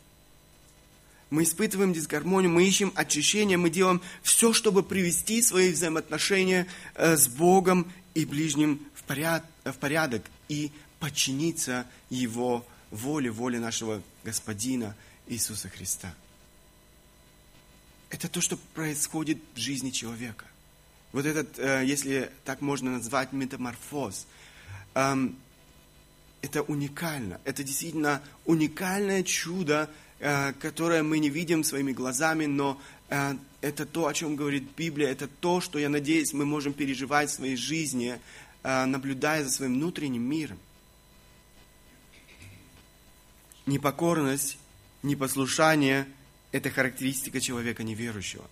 мы 1.29 1.43
испытываем 1.43 1.93
дисгармонию, 1.93 2.51
мы 2.51 2.65
ищем 2.65 2.91
очищение, 2.95 3.57
мы 3.57 3.69
делаем 3.69 4.01
все, 4.23 4.53
чтобы 4.53 4.83
привести 4.83 5.41
свои 5.41 5.71
взаимоотношения 5.71 6.67
э, 6.95 7.17
с 7.17 7.27
Богом 7.27 7.91
и 8.13 8.25
ближним 8.25 8.85
в 8.95 9.03
порядок, 9.03 9.49
в 9.65 9.73
порядок 9.73 10.23
и 10.47 10.71
подчиниться 10.99 11.85
Его 12.09 12.65
воле, 12.91 13.29
воле 13.29 13.59
нашего 13.59 14.01
Господина 14.23 14.95
Иисуса 15.27 15.69
Христа. 15.69 16.13
Это 18.09 18.29
то, 18.29 18.39
что 18.39 18.55
происходит 18.73 19.39
в 19.53 19.59
жизни 19.59 19.89
человека. 19.89 20.45
Вот 21.11 21.25
этот, 21.25 21.59
э, 21.59 21.83
если 21.85 22.31
так 22.45 22.61
можно 22.61 22.91
назвать, 22.91 23.33
метаморфоз. 23.33 24.27
Эм, 24.93 25.37
это 26.41 26.61
уникально. 26.61 27.41
Это 27.43 27.63
действительно 27.63 28.21
уникальное 28.45 29.23
чудо, 29.23 29.89
Э, 29.89 30.06
которое 30.19 31.03
мы 31.03 31.19
не 31.19 31.29
видим 31.29 31.63
своими 31.63 31.91
глазами, 31.91 32.45
но 32.45 32.81
э, 33.09 33.35
это 33.61 33.85
то, 33.85 34.07
о 34.07 34.13
чем 34.13 34.35
говорит 34.35 34.63
Библия, 34.75 35.09
это 35.09 35.27
то, 35.27 35.61
что, 35.61 35.77
я 35.77 35.89
надеюсь, 35.89 36.33
мы 36.33 36.45
можем 36.45 36.73
переживать 36.73 37.29
в 37.29 37.33
своей 37.33 37.55
жизни, 37.55 38.19
э, 38.63 38.85
наблюдая 38.85 39.43
за 39.43 39.51
своим 39.51 39.75
внутренним 39.75 40.23
миром. 40.23 40.57
Непокорность, 43.65 44.57
непослушание– 45.03 46.07
это 46.51 46.69
характеристика 46.69 47.39
человека 47.39 47.83
неверующего. 47.83 48.45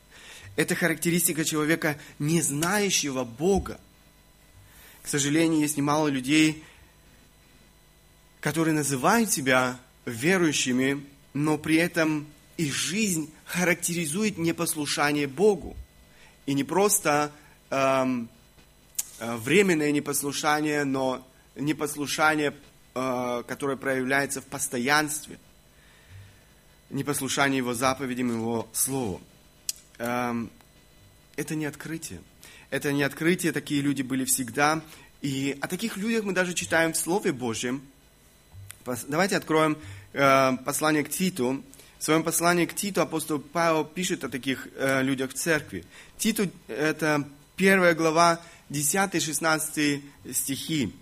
Это 0.56 0.76
характеристика 0.76 1.44
человека, 1.44 1.98
не 2.20 2.42
знающего 2.42 3.24
Бога. 3.24 3.80
К 5.02 5.08
сожалению, 5.08 5.62
есть 5.62 5.78
немало 5.78 6.08
людей, 6.10 6.64
которые 8.40 8.74
называют 8.74 9.32
себя 9.32 9.80
верующими, 10.06 11.04
но 11.36 11.58
при 11.58 11.75
этом 11.75 12.25
их 12.56 12.74
жизнь 12.74 13.30
характеризует 13.44 14.38
непослушание 14.38 15.27
Богу. 15.27 15.75
И 16.46 16.54
не 16.54 16.63
просто 16.63 17.30
эм, 17.70 18.30
э, 19.20 19.36
временное 19.36 19.92
непослушание, 19.92 20.86
но 20.86 21.27
непослушание, 21.56 22.56
э, 22.96 23.44
которое 23.46 23.75
проявляется 23.75 24.39
в 24.39 24.46
постоянстве. 24.46 25.38
Непослушание 26.89 27.58
Его 27.58 27.74
заповедям, 27.74 28.30
Его 28.30 28.70
Слову. 28.72 29.20
Эм, 29.98 30.50
это 31.36 31.56
не 31.56 31.65
открытие. 31.65 32.22
Это 32.70 32.94
не 32.94 33.04
открытие, 33.04 33.51
такие 33.51 33.82
люди 33.82 34.04
были 34.04 34.24
всегда. 34.24 34.82
И 35.22 35.58
о 35.60 35.68
таких 35.68 35.98
людях 35.98 36.24
мы 36.24 36.32
даже 36.32 36.54
читаем 36.54 36.94
в 36.94 36.98
Слове 36.98 37.34
Божьем. 37.34 37.82
Давайте 39.10 39.36
откроем 39.36 39.77
послание 40.16 41.04
к 41.04 41.10
Титу, 41.10 41.64
В 42.00 42.04
своем 42.04 42.24
послании 42.24 42.66
к 42.66 42.74
Титу 42.74 43.02
апостол 43.02 43.40
Павел 43.40 43.84
пишет 43.84 44.24
о 44.24 44.30
таких 44.30 44.68
э, 44.76 45.02
людях 45.02 45.32
в 45.32 45.34
церкви. 45.34 45.84
Титу– 46.18 46.50
это 46.68 47.28
первая 47.56 47.96
глава, 47.96 48.40
10-16 48.70 50.02
стихи. 50.32 50.94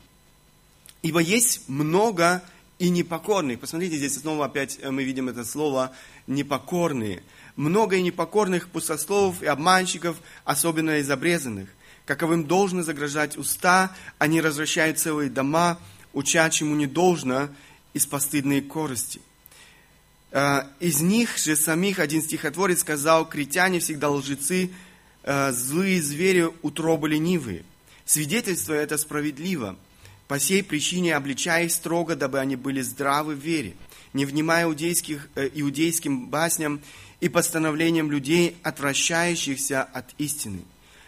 «Ибо 1.01 1.19
есть 1.19 1.67
много 1.67 2.41
и 2.79 2.89
непокорных». 2.89 3.59
Посмотрите, 3.59 3.97
здесь 3.97 4.19
снова 4.19 4.45
опять 4.45 4.79
э, 4.81 4.89
мы 4.91 5.03
видим 5.03 5.29
это 5.29 5.43
слово 5.43 5.91
«непокорные». 6.25 7.21
Много 7.55 7.97
и 7.97 8.01
непокорных 8.01 8.69
пустословов 8.69 9.43
и 9.43 9.45
обманщиков, 9.45 10.17
особенно 10.43 10.97
из 10.97 11.11
обрезанных. 11.11 11.69
Каковым 12.05 12.45
должно 12.45 12.81
загрожать 12.81 13.37
уста, 13.37 13.95
они 14.17 14.41
развращают 14.41 14.99
целые 14.99 15.29
дома, 15.29 15.79
уча 16.13 16.49
чему 16.49 16.75
не 16.75 16.87
должно, 16.87 17.49
из 17.93 18.05
постыдной 18.05 18.61
корости. 18.61 19.21
Э, 20.31 20.63
из 20.79 21.01
них 21.01 21.37
же 21.37 21.55
самих 21.55 21.99
один 21.99 22.21
стихотворец 22.21 22.81
сказал, 22.81 23.27
критяне 23.27 23.79
всегда 23.79 24.09
лжецы, 24.09 24.71
э, 25.23 25.51
злые 25.51 26.01
звери 26.01 26.49
утробы 26.61 27.09
ленивые. 27.09 27.63
Свидетельство 28.05 28.73
это 28.73 28.97
справедливо. 28.97 29.77
По 30.27 30.39
сей 30.39 30.63
причине 30.63 31.15
обличая 31.15 31.65
их 31.65 31.71
строго, 31.71 32.15
дабы 32.15 32.39
они 32.39 32.55
были 32.55 32.81
здравы 32.81 33.35
в 33.35 33.39
вере, 33.39 33.75
не 34.13 34.25
внимая 34.25 34.65
иудейских, 34.65 35.29
э, 35.35 35.49
иудейским 35.53 36.27
басням 36.29 36.81
и 37.19 37.29
постановлениям 37.29 38.11
людей, 38.11 38.57
отвращающихся 38.63 39.83
от 39.83 40.13
истины. 40.17 40.61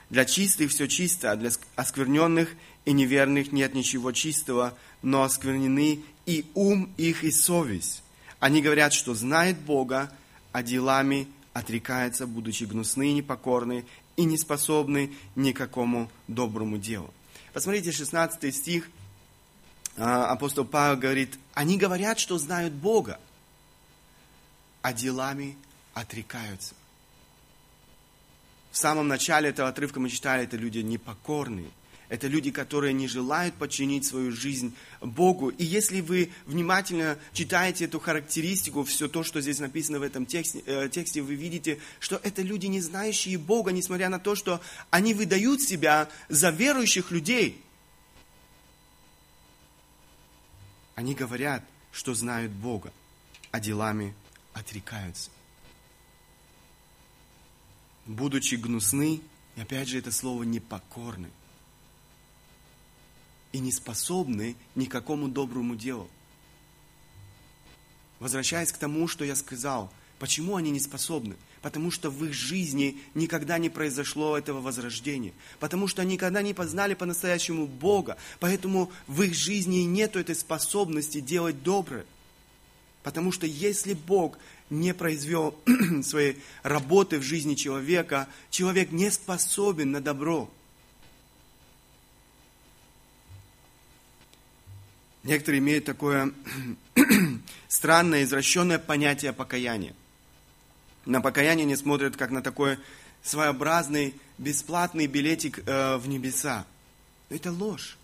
Для 0.10 0.25
чистых 0.25 0.70
все 0.70 0.88
чисто, 0.88 1.32
а 1.32 1.36
для 1.36 1.50
оскверненных 1.75 2.50
и 2.86 2.92
неверных 2.92 3.51
нет 3.51 3.74
ничего 3.74 4.12
чистого, 4.12 4.77
но 5.06 5.22
осквернены 5.22 6.02
и 6.26 6.50
ум 6.56 6.92
их, 6.98 7.24
и 7.24 7.30
совесть. 7.30 8.02
Они 8.40 8.62
говорят, 8.62 8.92
что 8.92 9.14
знают 9.14 9.60
Бога, 9.60 10.12
а 10.52 10.64
делами 10.64 11.28
отрекаются, 11.54 12.26
будучи 12.26 12.64
гнусны 12.64 13.14
непокорны, 13.14 13.86
и 14.18 14.26
не 14.26 14.38
способны 14.38 15.14
никакому 15.36 16.10
доброму 16.28 16.80
делу. 16.80 17.14
Посмотрите, 17.54 17.92
16 17.92 18.54
стих, 18.54 18.90
а, 19.96 20.32
апостол 20.32 20.66
Павел 20.66 20.98
говорит, 20.98 21.38
они 21.54 21.78
говорят, 21.78 22.18
что 22.18 22.40
знают 22.40 22.74
Бога, 22.74 23.20
а 24.82 24.92
делами 24.92 25.56
отрекаются. 25.94 26.74
В 28.72 28.78
самом 28.78 29.08
начале 29.08 29.50
этого 29.50 29.70
отрывка 29.70 30.00
мы 30.00 30.10
читали, 30.10 30.46
это 30.46 30.58
люди 30.58 30.80
непокорные– 30.80 31.70
это 32.08 32.28
люди, 32.28 32.52
которые 32.52 32.94
не 32.94 33.08
желают 33.08 33.56
подчинить 33.56 34.06
свою 34.06 34.32
жизнь 34.32 34.76
Богу. 35.02 35.50
И 35.50 35.64
если 35.64 36.02
вы 36.02 36.32
внимательно 36.46 37.18
читаете 37.34 37.86
эту 37.86 38.00
характеристику, 38.00 38.84
все 38.84 39.08
то, 39.08 39.24
что 39.24 39.42
здесь 39.42 39.60
написано 39.60 40.00
в 40.00 40.04
этом 40.04 40.26
тексте, 40.26 40.62
э, 40.66 40.88
тексте 40.90 41.22
вы 41.22 41.34
видите, 41.36 41.80
что 42.00 42.20
это 42.24 42.44
люди, 42.44 42.68
не 42.68 42.80
знающие 42.80 43.38
Бога, 43.38 43.72
несмотря 43.72 44.10
на 44.10 44.20
то, 44.20 44.36
что 44.36 44.62
они 44.92 45.14
выдают 45.14 45.62
себя 45.62 46.08
за 46.30 46.52
верующих 46.52 47.10
людей. 47.12 47.62
Они 50.94 51.16
говорят, 51.16 51.64
что 51.92 52.14
знают 52.14 52.52
Бога, 52.52 52.94
а 53.52 53.60
делами 53.60 54.14
отрекаются. 54.54 55.32
Будучи 58.06 58.56
гнусны, 58.56 59.22
и 59.56 59.62
опять 59.62 59.88
же 59.88 59.98
это 59.98 60.12
слово 60.12 60.44
непокорны– 60.44 61.32
и 63.56 63.60
не 63.60 63.72
способны 63.72 64.58
никакому 64.76 65.30
доброму 65.30 65.78
делу. 65.78 66.10
Возвращаясь 68.20 68.74
к 68.74 68.78
тому, 68.78 69.08
что 69.08 69.24
я 69.24 69.34
сказал, 69.34 69.90
почему 70.20 70.58
они 70.58 70.72
не 70.72 70.82
способны? 70.82 71.36
Потому 71.62 71.90
что 71.90 72.10
в 72.10 72.26
их 72.26 72.34
жизни 72.34 73.02
никогда 73.14 73.58
не 73.58 73.70
произошло 73.70 74.38
этого 74.38 74.60
возрождения. 74.60 75.32
Потому 75.62 75.88
что 75.88 76.02
они 76.02 76.16
никогда 76.16 76.42
не 76.42 76.54
познали 76.54 76.96
по-настоящему 76.96 77.66
Бога. 77.66 78.18
Поэтому 78.42 78.92
в 79.08 79.22
их 79.22 79.34
жизни 79.34 79.80
нет 79.80 80.18
этой 80.18 80.36
способности 80.36 81.22
делать 81.22 81.64
доброе. 81.64 82.06
Потому 83.04 83.32
что 83.32 83.48
если 83.48 83.94
Бог 83.94 84.38
не 84.70 84.94
произвел 84.94 85.56
своей 86.04 86.39
работы 86.62 87.20
в 87.20 87.24
жизни 87.24 87.56
человека, 87.56 88.28
человек 88.50 88.91
не 88.91 89.10
способен 89.12 89.91
на 89.91 90.02
добро. 90.02 90.50
Некоторые 95.26 95.60
имеют 95.60 95.86
такое 95.86 96.32
странное, 97.68 98.24
извращенное 98.24 98.78
понятие 98.78 99.34
покаяния. 99.34 99.96
На 101.06 101.20
покаяние 101.20 101.66
не 101.66 101.76
смотрят 101.76 102.16
как 102.16 102.30
на 102.30 102.44
такой 102.44 102.78
своеобразный, 103.24 104.14
бесплатный 104.38 105.08
билетик 105.08 105.64
э, 105.66 105.98
в 105.98 106.08
небеса. 106.08 106.68
Но 107.30 107.38
это 107.38 107.52
ложь. 107.52 107.98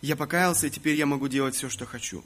Я 0.00 0.16
покаялся, 0.16 0.68
и 0.68 0.70
теперь 0.70 0.96
я 0.96 1.04
могу 1.04 1.28
делать 1.28 1.54
все, 1.54 1.68
что 1.68 1.84
хочу. 1.84 2.24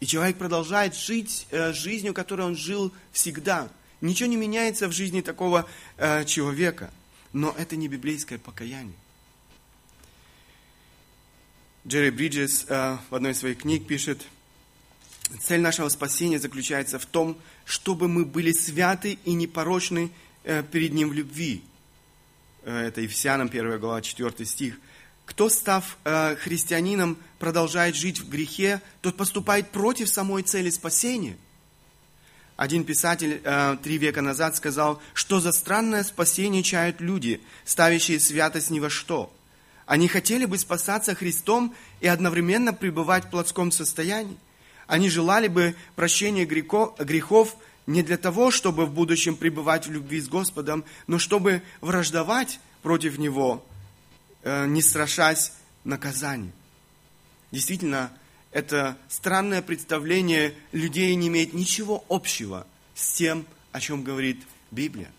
И 0.00 0.06
человек 0.06 0.36
продолжает 0.36 0.94
жить 0.94 1.46
э, 1.50 1.72
жизнью, 1.72 2.12
которой 2.12 2.42
он 2.42 2.54
жил 2.54 2.92
всегда. 3.12 3.70
Ничего 4.02 4.28
не 4.28 4.36
меняется 4.36 4.88
в 4.88 4.92
жизни 4.92 5.22
такого 5.22 5.66
э, 5.96 6.26
человека. 6.26 6.90
Но 7.32 7.54
это 7.56 7.76
не 7.76 7.88
библейское 7.88 8.38
покаяние. 8.38 8.94
Джерри 11.86 12.10
Бриджес 12.10 12.66
э, 12.68 12.98
в 13.10 13.14
одной 13.14 13.30
из 13.30 13.38
своих 13.38 13.58
книг 13.58 13.86
пишет, 13.86 14.22
цель 15.40 15.60
нашего 15.60 15.88
спасения 15.88 16.40
заключается 16.40 16.98
в 16.98 17.06
том, 17.06 17.38
чтобы 17.64 18.08
мы 18.08 18.24
были 18.24 18.50
святы 18.50 19.18
и 19.24 19.34
непорочны 19.34 20.10
э, 20.42 20.64
перед 20.64 20.92
Ним 20.92 21.10
в 21.10 21.12
любви. 21.12 21.62
Э, 22.62 22.88
это 22.88 23.02
Ефесянам 23.02 23.46
1 23.46 23.78
глава 23.78 24.02
4 24.02 24.44
стих. 24.44 24.80
Кто, 25.26 25.48
став 25.48 25.98
христианином, 26.04 27.18
продолжает 27.40 27.96
жить 27.96 28.20
в 28.20 28.28
грехе, 28.28 28.80
тот 29.00 29.16
поступает 29.16 29.72
против 29.72 30.08
самой 30.08 30.44
цели 30.44 30.70
спасения. 30.70 31.36
Один 32.56 32.84
писатель 32.84 33.42
три 33.82 33.98
века 33.98 34.22
назад 34.22 34.54
сказал, 34.54 35.02
что 35.14 35.40
за 35.40 35.50
странное 35.50 36.04
спасение 36.04 36.62
чают 36.62 37.00
люди, 37.00 37.40
ставящие 37.64 38.20
святость 38.20 38.70
ни 38.70 38.78
во 38.78 38.88
что– 38.88 39.32
они 39.86 40.08
хотели 40.08 40.44
бы 40.44 40.58
спасаться 40.58 41.14
Христом 41.14 41.74
и 42.00 42.08
одновременно 42.08 42.74
пребывать 42.74 43.24
в 43.24 43.30
плотском 43.30 43.70
состоянии. 43.70 44.36
Они 44.88 45.08
желали 45.08 45.48
бы 45.48 45.74
прощения 45.94 46.44
грехов 46.44 47.56
не 47.86 48.02
для 48.02 48.18
того, 48.18 48.50
чтобы 48.50 48.86
в 48.86 48.92
будущем 48.92 49.36
пребывать 49.36 49.86
в 49.86 49.92
любви 49.92 50.20
с 50.20 50.28
Господом, 50.28 50.84
но 51.06 51.18
чтобы 51.18 51.62
враждовать 51.80 52.58
против 52.82 53.16
Него, 53.18 53.64
э, 54.42 54.66
не 54.66 54.82
страшась 54.82 55.52
наказания. 55.84 56.52
Действительно, 57.52 58.12
это 58.50 58.98
странное 59.08 59.62
представление 59.62 60.54
людей 60.72 61.14
не 61.14 61.28
имеет 61.28 61.52
ничего 61.52 62.04
общего 62.08 62.66
с 62.94 63.12
тем, 63.12 63.46
о 63.70 63.80
чем 63.80 64.02
говорит 64.02 64.42
Библия. 64.72 65.12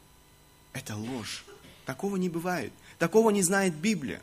Это 0.74 0.96
ложь. 0.96 1.46
Такого 1.86 2.18
не 2.18 2.28
бывает. 2.28 2.74
Такого 3.00 3.30
не 3.30 3.44
знает 3.44 3.74
Библия. 3.76 4.22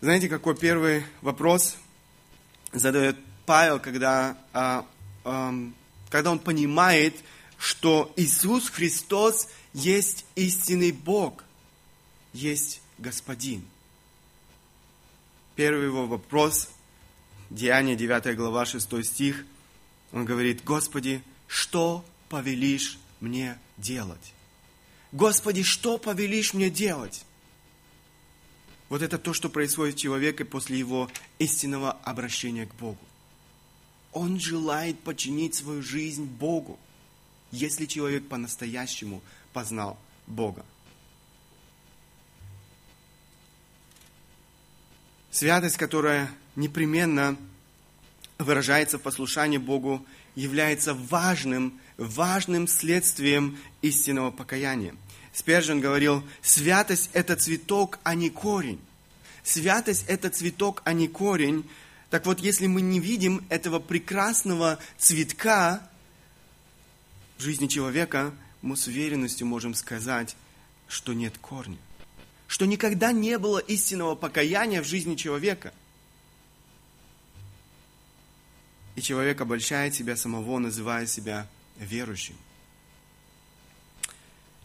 Знаете, 0.00 0.28
какой 0.28 0.56
первый 0.56 1.02
вопрос 1.22 1.76
задает 2.72 3.16
Павел, 3.46 3.80
когда, 3.80 4.38
а, 4.52 4.86
а, 5.24 5.52
когда 6.08 6.30
он 6.30 6.38
понимает, 6.38 7.16
что 7.58 8.12
Иисус 8.14 8.68
Христос 8.68 9.48
есть 9.74 10.24
истинный 10.36 10.92
Бог, 10.92 11.42
есть 12.32 12.80
Господин. 12.98 13.64
Первый 15.56 15.86
его 15.86 16.06
вопрос, 16.06 16.68
Деяние 17.50 17.96
9 17.96 18.36
глава 18.36 18.66
6 18.66 19.04
стих, 19.04 19.44
он 20.12 20.24
говорит, 20.24 20.62
Господи, 20.62 21.22
что 21.48 22.04
повелишь 22.28 23.00
мне 23.18 23.58
делать? 23.76 24.32
Господи, 25.10 25.64
что 25.64 25.98
повелишь 25.98 26.54
мне 26.54 26.70
делать? 26.70 27.24
Вот 28.88 29.02
это 29.02 29.18
то, 29.18 29.34
что 29.34 29.48
происходит 29.48 29.98
с 29.98 30.00
человеком 30.00 30.46
после 30.46 30.78
его 30.78 31.10
истинного 31.38 31.92
обращения 31.92 32.66
к 32.66 32.74
Богу. 32.76 32.98
Он 34.12 34.40
желает 34.40 34.98
подчинить 35.00 35.54
свою 35.54 35.82
жизнь 35.82 36.24
Богу, 36.24 36.78
если 37.50 37.86
человек 37.86 38.26
по-настоящему 38.28 39.20
познал 39.52 39.98
Бога. 40.26 40.64
Святость, 45.30 45.76
которая 45.76 46.30
непременно 46.56 47.36
выражается 48.38 48.98
в 48.98 49.02
послушании 49.02 49.58
Богу, 49.58 50.04
является 50.34 50.94
важным, 50.94 51.78
важным 51.98 52.66
следствием 52.66 53.58
истинного 53.82 54.30
покаяния– 54.30 54.94
Спержин 55.38 55.78
говорил, 55.78 56.24
святость– 56.42 57.10
это 57.12 57.36
цветок, 57.36 58.00
а 58.02 58.16
не 58.16 58.28
корень. 58.28 58.80
Святость– 59.44 60.04
это 60.08 60.30
цветок, 60.30 60.82
а 60.84 60.92
не 60.92 61.06
корень. 61.06 61.64
Так 62.10 62.26
вот, 62.26 62.40
если 62.40 62.66
мы 62.66 62.80
не 62.80 62.98
видим 62.98 63.46
этого 63.48 63.78
прекрасного 63.78 64.80
цветка 64.98 65.88
в 67.36 67.42
жизни 67.42 67.68
человека, 67.68 68.34
мы 68.62 68.76
с 68.76 68.88
уверенностью 68.88 69.46
можем 69.46 69.74
сказать, 69.74 70.34
что 70.88 71.12
нет 71.12 71.38
корня, 71.38 71.78
что 72.48 72.66
никогда 72.66 73.12
не 73.12 73.38
было 73.38 73.60
истинного 73.60 74.16
покаяния 74.16 74.82
в 74.82 74.86
жизни 74.86 75.14
человека. 75.14 75.72
И 78.96 79.02
человек 79.02 79.40
обольщает 79.40 79.94
себя 79.94 80.16
самого, 80.16 80.58
называя 80.58 81.06
себя 81.06 81.46
верующим. 81.78 82.34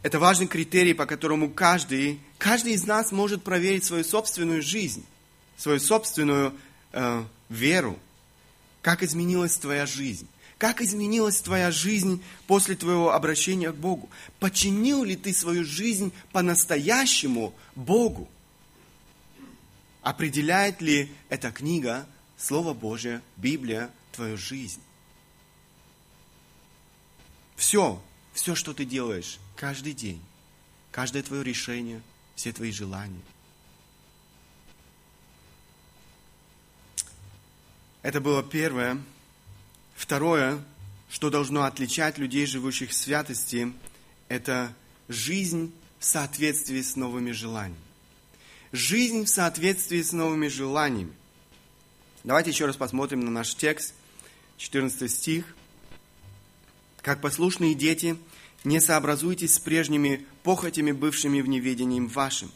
Это 0.04 0.20
важный 0.20 0.48
критерий, 0.48 0.94
по 0.94 1.06
которому 1.06 1.50
каждый, 1.50 2.20
каждый 2.38 2.74
из 2.74 2.86
нас 2.86 3.14
может 3.14 3.42
проверить 3.42 3.86
свою 3.86 4.04
собственную 4.04 4.62
жизнь, 4.62 5.06
свою 5.56 5.80
собственную 5.80 6.54
э, 6.92 7.24
веру. 7.48 7.98
Как 8.82 9.02
изменилась 9.02 9.56
твоя 9.56 9.86
жизнь? 9.86 10.28
Как 10.58 10.82
изменилась 10.82 11.40
твоя 11.40 11.72
жизнь 11.72 12.22
после 12.48 12.76
твоего 12.76 13.14
обращения 13.14 13.72
к 13.72 13.76
Богу? 13.76 14.10
Починил 14.42 15.06
ли 15.06 15.16
ты 15.16 15.34
свою 15.34 15.64
жизнь 15.64 16.12
по-настоящему 16.34 17.54
Богу? 17.76 18.28
Определяет 20.02 20.82
ли 20.82 21.14
эта 21.30 21.50
книга, 21.52 22.06
Слово 22.38 22.74
Божье, 22.74 23.22
Библия, 23.38 23.90
твою 24.12 24.36
жизнь? 24.36 24.82
Все, 27.56 28.02
все, 28.34 28.54
что 28.54 28.74
ты 28.74 28.84
делаешь 28.84 29.40
каждый 29.56 29.94
день, 29.94 30.22
каждое 30.92 31.24
твое 31.24 31.44
решение, 31.44 32.02
все 32.36 32.52
твои 32.52 32.72
желания. 32.72 33.22
Это 38.02 38.20
было 38.20 38.44
первое. 38.44 39.02
Второе, 39.96 40.64
что 41.10 41.30
должно 41.30 41.64
отличать 41.64 42.18
людей, 42.18 42.46
живущих 42.46 42.90
в 42.90 42.94
святости, 42.94 43.72
это 44.28 44.76
жизнь 45.08 45.74
в 46.00 46.06
соответствии 46.06 46.82
с 46.82 46.96
новыми 46.96 47.32
желаниями. 47.32 47.80
Жизнь 48.72 49.24
в 49.24 49.30
соответствии 49.30 50.02
с 50.02 50.12
новыми 50.12 50.48
желаниями. 50.48 51.14
Давайте 52.24 52.50
еще 52.50 52.66
раз 52.66 52.76
посмотрим 52.76 53.22
на 53.22 53.32
наш 53.32 53.56
текст, 53.56 53.94
14 54.58 55.10
стих. 55.10 55.56
Как 57.02 57.22
послушные 57.22 57.76
дети, 57.76 58.18
не 58.64 58.80
сообразуйтесь 58.80 59.56
с 59.56 59.60
прежними 59.60 60.26
похотями, 60.44 60.92
бывшими 60.92 61.42
в 61.42 61.48
неведении 61.48 62.00
вашим. 62.00 62.52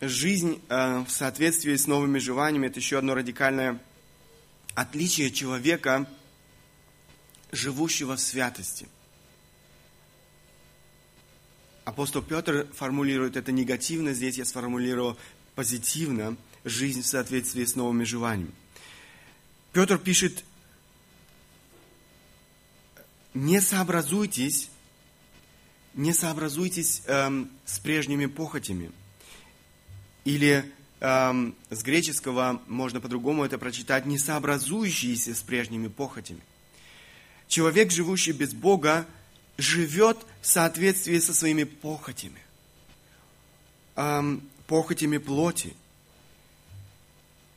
Жизнь 0.00 0.60
э, 0.68 1.04
в 1.06 1.10
соответствии 1.10 1.76
с 1.76 1.86
новыми 1.86 2.18
желаниями– 2.18 2.66
это 2.68 2.80
еще 2.80 2.98
одно 2.98 3.14
радикальное 3.14 3.80
отличие 4.74 5.30
человека, 5.30 6.08
живущего 7.52 8.16
в 8.16 8.20
святости. 8.20 8.88
Апостол 11.84 12.22
Петр 12.22 12.66
формулирует 12.74 13.36
это 13.36 13.52
негативно, 13.52 14.14
здесь 14.14 14.38
я 14.38 14.44
сформулировал 14.44 15.18
позитивно– 15.54 16.36
жизнь 16.64 17.02
в 17.02 17.06
соответствии 17.06 17.64
с 17.64 17.76
новыми 17.76 18.04
желаниями. 18.04 18.52
Петр 19.72 19.98
пишет 19.98 20.44
не 23.34 23.60
сообразуйтесь, 23.60 24.68
не 25.94 26.12
сообразуйтесь 26.12 27.02
эм, 27.06 27.50
с 27.64 27.78
прежними 27.78 28.26
похотями. 28.26 28.92
Или 30.24 30.70
эм, 31.00 31.54
с 31.70 31.82
греческого 31.82 32.62
можно 32.66 33.00
по-другому 33.00 33.44
это 33.44 33.58
прочитать, 33.58 34.06
не 34.06 34.18
сообразующиеся 34.18 35.34
с 35.34 35.40
прежними 35.40 35.88
похотями. 35.88 36.40
Человек, 37.48 37.90
живущий 37.90 38.32
без 38.32 38.52
Бога, 38.52 39.06
живет 39.58 40.18
в 40.40 40.46
соответствии 40.46 41.18
со 41.18 41.34
своими 41.34 41.64
похотями, 41.64 42.40
эм, 43.96 44.42
похотями 44.66 45.18
плоти. 45.18 45.74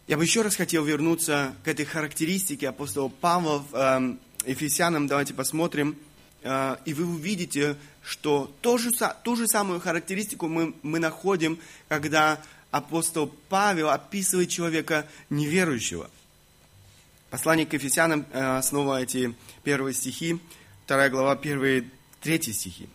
Я 0.07 0.17
бы 0.17 0.23
еще 0.23 0.41
раз 0.41 0.55
хотел 0.55 0.83
вернуться 0.83 1.55
к 1.63 1.67
этой 1.67 1.85
характеристике 1.85 2.69
апостола 2.69 3.09
Павла 3.09 3.59
в 3.59 3.75
эм, 3.75 4.19
Ефесянам 4.45 5.07
давайте 5.07 5.33
посмотрим, 5.33 5.95
э, 6.43 6.77
и 6.85 6.93
вы 6.93 7.05
увидите, 7.05 7.75
что 8.03 8.51
ту 8.61 8.77
же, 8.77 8.91
ту 9.23 9.35
же 9.35 9.47
самую 9.47 9.79
характеристику 9.79 10.47
мы, 10.47 10.73
мы 10.83 10.99
находим, 10.99 11.59
когда 11.87 12.41
апостол 12.71 13.33
Павел 13.49 13.89
описывает 13.89 14.49
человека 14.49 15.07
неверующего. 15.29 16.09
Послание 17.29 17.65
к 17.65 17.73
Ефесянам, 17.73 18.25
э, 18.31 18.61
снова 18.61 19.01
эти 19.01 19.33
первые 19.63 19.93
стихи, 19.93 20.39
вторая 20.85 21.09
глава, 21.09 21.35
первые, 21.35 21.89
третьи 22.21 22.51
стихи. 22.51 22.87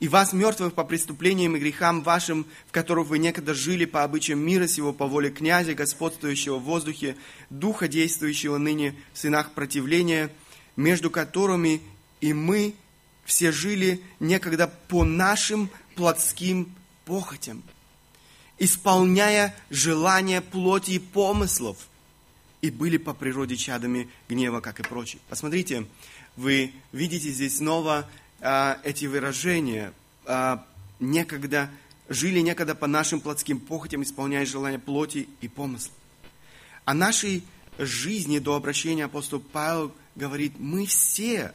«И 0.00 0.08
вас, 0.08 0.32
мертвых 0.32 0.74
по 0.74 0.84
преступлениям 0.84 1.56
и 1.56 1.58
грехам 1.58 2.02
вашим, 2.02 2.46
в 2.68 2.72
которых 2.72 3.08
вы 3.08 3.18
некогда 3.18 3.52
жили 3.54 3.84
по 3.84 4.04
обычаям 4.04 4.38
мира 4.38 4.66
сего, 4.66 4.92
по 4.92 5.06
воле 5.06 5.30
князя, 5.30 5.74
господствующего 5.74 6.56
в 6.56 6.64
воздухе, 6.64 7.16
духа, 7.50 7.88
действующего 7.88 8.58
ныне 8.58 8.94
в 9.12 9.18
сынах 9.18 9.52
противления, 9.52 10.30
между 10.78 11.10
которыми 11.10 11.82
и 12.20 12.32
мы 12.32 12.72
все 13.24 13.50
жили 13.50 14.00
некогда 14.20 14.68
по 14.68 15.04
нашим 15.04 15.68
плотским 15.96 16.72
похотям, 17.04 17.64
исполняя 18.60 19.56
желания 19.70 20.40
плоти 20.40 20.92
и 20.92 20.98
помыслов, 21.00 21.88
и 22.60 22.70
были 22.70 22.96
по 22.96 23.12
природе 23.12 23.56
чадами 23.56 24.08
гнева, 24.28 24.60
как 24.60 24.78
и 24.78 24.84
прочие. 24.84 25.20
Посмотрите, 25.28 25.84
вы 26.36 26.72
видите 26.92 27.28
здесь 27.30 27.56
снова 27.56 28.08
а, 28.40 28.78
эти 28.84 29.06
выражения. 29.06 29.92
А, 30.26 30.64
некогда 31.00 31.70
жили 32.08 32.38
некогда 32.38 32.76
по 32.76 32.86
нашим 32.86 33.20
плотским 33.20 33.58
похотям, 33.58 34.04
исполняя 34.04 34.46
желания 34.46 34.78
плоти 34.78 35.28
и 35.40 35.48
помыслов. 35.48 35.92
О 36.84 36.94
нашей 36.94 37.42
жизни 37.78 38.38
до 38.38 38.54
обращения 38.54 39.04
апостола 39.04 39.40
Павел 39.52 39.94
говорит, 40.16 40.58
мы 40.58 40.86
все, 40.86 41.54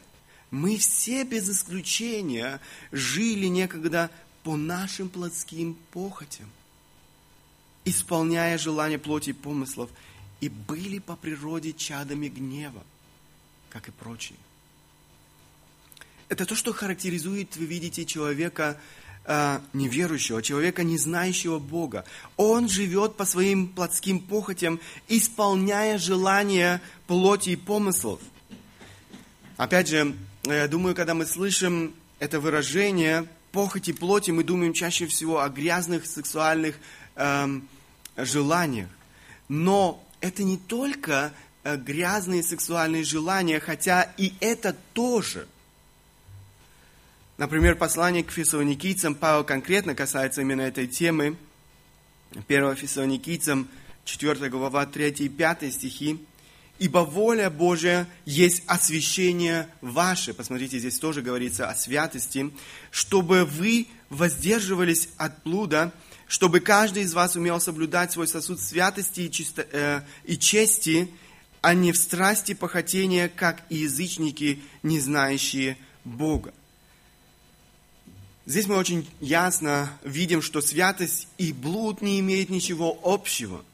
мы 0.51 0.77
все 0.77 1.23
без 1.23 1.49
исключения 1.49 2.61
жили 2.91 3.47
некогда 3.47 4.09
по 4.43 4.55
нашим 4.55 5.09
плотским 5.09 5.75
похотям, 5.91 6.49
исполняя 7.85 8.57
желания 8.57 8.97
плоти 8.97 9.31
и 9.31 9.33
помыслов, 9.33 9.89
и 10.41 10.49
были 10.49 10.99
по 10.99 11.15
природе 11.15 11.73
чадами 11.73 12.27
гнева, 12.27 12.83
как 13.69 13.87
и 13.87 13.91
прочие. 13.91 14.37
Это 16.29 16.45
то, 16.45 16.55
что 16.55 16.73
характеризует, 16.73 17.55
вы 17.57 17.65
видите, 17.65 18.05
человека 18.05 18.79
э, 19.25 19.59
неверующего, 19.73 20.41
человека, 20.41 20.83
не 20.83 20.97
знающего 20.97 21.59
Бога. 21.59 22.05
Он 22.37 22.67
живет 22.69 23.15
по 23.15 23.25
своим 23.25 23.67
плотским 23.67 24.19
похотям, 24.19 24.79
исполняя 25.07 25.97
желания 25.97 26.81
плоти 27.07 27.51
и 27.51 27.55
помыслов. 27.55 28.19
Опять 29.57 29.89
же, 29.89 30.15
я 30.45 30.67
думаю, 30.67 30.95
когда 30.95 31.13
мы 31.13 31.25
слышим 31.25 31.93
это 32.19 32.39
выражение 32.39 33.27
похоти 33.51 33.93
плоти, 33.93 34.31
мы 34.31 34.43
думаем 34.43 34.73
чаще 34.73 35.05
всего 35.05 35.41
о 35.41 35.49
грязных 35.49 36.05
сексуальных 36.05 36.75
эм, 37.15 37.67
желаниях. 38.17 38.89
Но 39.47 40.03
это 40.21 40.43
не 40.43 40.57
только 40.57 41.31
э, 41.63 41.77
грязные 41.77 42.43
сексуальные 42.43 43.03
желания, 43.03 43.59
хотя 43.59 44.11
и 44.17 44.33
это 44.39 44.75
тоже. 44.93 45.47
Например, 47.37 47.75
послание 47.75 48.23
к 48.23 48.31
фессалоникийцам 48.31 49.15
Павел 49.15 49.43
конкретно 49.43 49.95
касается 49.95 50.41
именно 50.41 50.61
этой 50.61 50.85
темы. 50.85 51.35
1 52.47 52.75
фессалоникийцам, 52.75 53.67
4 54.05 54.49
глава, 54.49 54.85
3 54.85 55.09
и 55.09 55.29
5 55.29 55.73
стихи. 55.73 56.19
Ибо 56.77 56.99
воля 56.99 57.49
Божия 57.49 58.07
есть 58.25 58.63
освящение 58.67 59.67
ваше. 59.81 60.33
Посмотрите, 60.33 60.77
здесь 60.77 60.99
тоже 60.99 61.21
говорится 61.21 61.69
о 61.69 61.75
святости. 61.75 62.51
Чтобы 62.91 63.45
вы 63.45 63.87
воздерживались 64.09 65.09
от 65.17 65.41
блуда, 65.43 65.91
чтобы 66.27 66.59
каждый 66.59 67.03
из 67.03 67.13
вас 67.13 67.35
умел 67.35 67.59
соблюдать 67.59 68.11
свой 68.11 68.27
сосуд 68.27 68.59
святости 68.59 69.21
и, 69.21 69.31
чисто, 69.31 69.65
э, 69.71 70.01
и 70.23 70.37
чести, 70.37 71.09
а 71.61 71.73
не 71.73 71.91
в 71.91 71.97
страсти 71.97 72.53
похотения, 72.53 73.27
как 73.27 73.63
и 73.69 73.77
язычники, 73.77 74.61
не 74.83 74.99
знающие 74.99 75.77
Бога. 76.03 76.53
Здесь 78.45 78.67
мы 78.67 78.75
очень 78.75 79.09
ясно 79.19 79.91
видим, 80.03 80.41
что 80.41 80.61
святость 80.61 81.27
и 81.37 81.53
блуд 81.53 82.01
не 82.01 82.19
имеют 82.19 82.49
ничего 82.49 82.99
общего– 83.03 83.63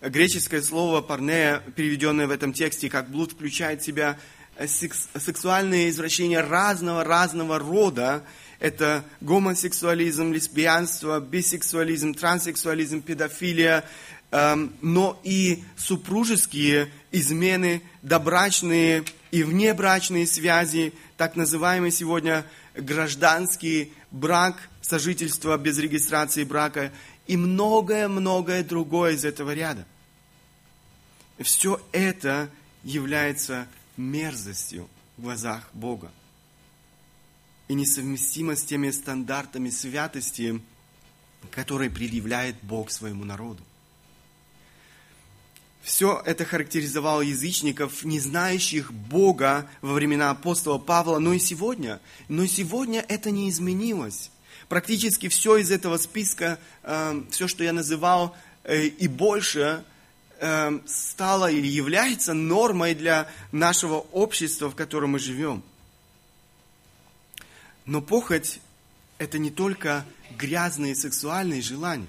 Греческое 0.00 0.62
слово 0.62 1.00
«парнея», 1.00 1.60
переведенное 1.74 2.28
в 2.28 2.30
этом 2.30 2.52
тексте 2.52 2.88
как 2.88 3.10
«блуд», 3.10 3.32
включает 3.32 3.82
в 3.82 3.84
себя 3.84 4.16
э, 4.54 4.68
секс, 4.68 5.08
сексуальные 5.18 5.90
извращения 5.90 6.40
разного-разного 6.40 7.58
рода. 7.58 8.22
это 8.60 9.04
гомосексуализм, 9.20 10.32
лесбиянство, 10.32 11.18
бисексуализм, 11.18 12.14
транссексуализм, 12.14 13.02
педофилия, 13.02 13.84
эм, 14.30 14.72
но 14.82 15.20
и 15.24 15.64
супружеские 15.76 16.92
измены, 17.10 17.82
добрачные 18.02 19.02
и 19.32 19.42
внебрачные 19.42 20.28
связи, 20.28 20.92
так 21.16 21.34
называемый 21.34 21.90
сегодня 21.90 22.44
гражданский 22.74 23.92
брак, 24.10 24.68
сожительство 24.80 25.56
без 25.56 25.78
регистрации 25.78 26.44
брака 26.44 26.92
и 27.26 27.36
многое-многое 27.36 28.64
другое 28.64 29.12
из 29.12 29.24
этого 29.24 29.54
ряда. 29.54 29.86
Все 31.38 31.80
это 31.92 32.50
является 32.82 33.68
мерзостью 33.96 34.88
в 35.16 35.22
глазах 35.22 35.68
Бога 35.72 36.10
и 37.68 37.74
несовместимо 37.74 38.56
с 38.56 38.64
теми 38.64 38.90
стандартами 38.90 39.70
святости, 39.70 40.60
которые 41.50 41.90
предъявляет 41.90 42.56
Бог 42.62 42.90
своему 42.90 43.24
народу. 43.24 43.62
Все 45.88 46.22
это 46.26 46.44
характеризовало 46.44 47.22
язычников, 47.22 48.04
не 48.04 48.20
знающих 48.20 48.92
Бога 48.92 49.66
во 49.80 49.94
времена 49.94 50.28
апостола 50.28 50.76
Павла, 50.76 51.18
но 51.18 51.32
и 51.32 51.38
сегодня. 51.38 51.98
Но 52.28 52.44
сегодня 52.44 53.02
это 53.08 53.30
не 53.30 53.48
изменилось. 53.48 54.30
Практически 54.68 55.28
все 55.28 55.56
из 55.56 55.70
этого 55.70 55.96
списка, 55.96 56.58
э, 56.82 57.22
все, 57.30 57.48
что 57.48 57.64
я 57.64 57.72
называл, 57.72 58.36
э, 58.64 58.84
и 58.84 59.08
больше, 59.08 59.82
э, 60.40 60.78
стало 60.86 61.50
или 61.50 61.66
является 61.66 62.34
нормой 62.34 62.94
для 62.94 63.26
нашего 63.50 63.94
общества, 64.12 64.68
в 64.68 64.74
котором 64.74 65.12
мы 65.12 65.18
живем. 65.18 65.62
Но 67.86 68.02
похоть– 68.02 68.60
это 69.16 69.38
не 69.38 69.50
только 69.50 70.04
грязные 70.36 70.94
сексуальные 70.94 71.62
желания. 71.62 72.08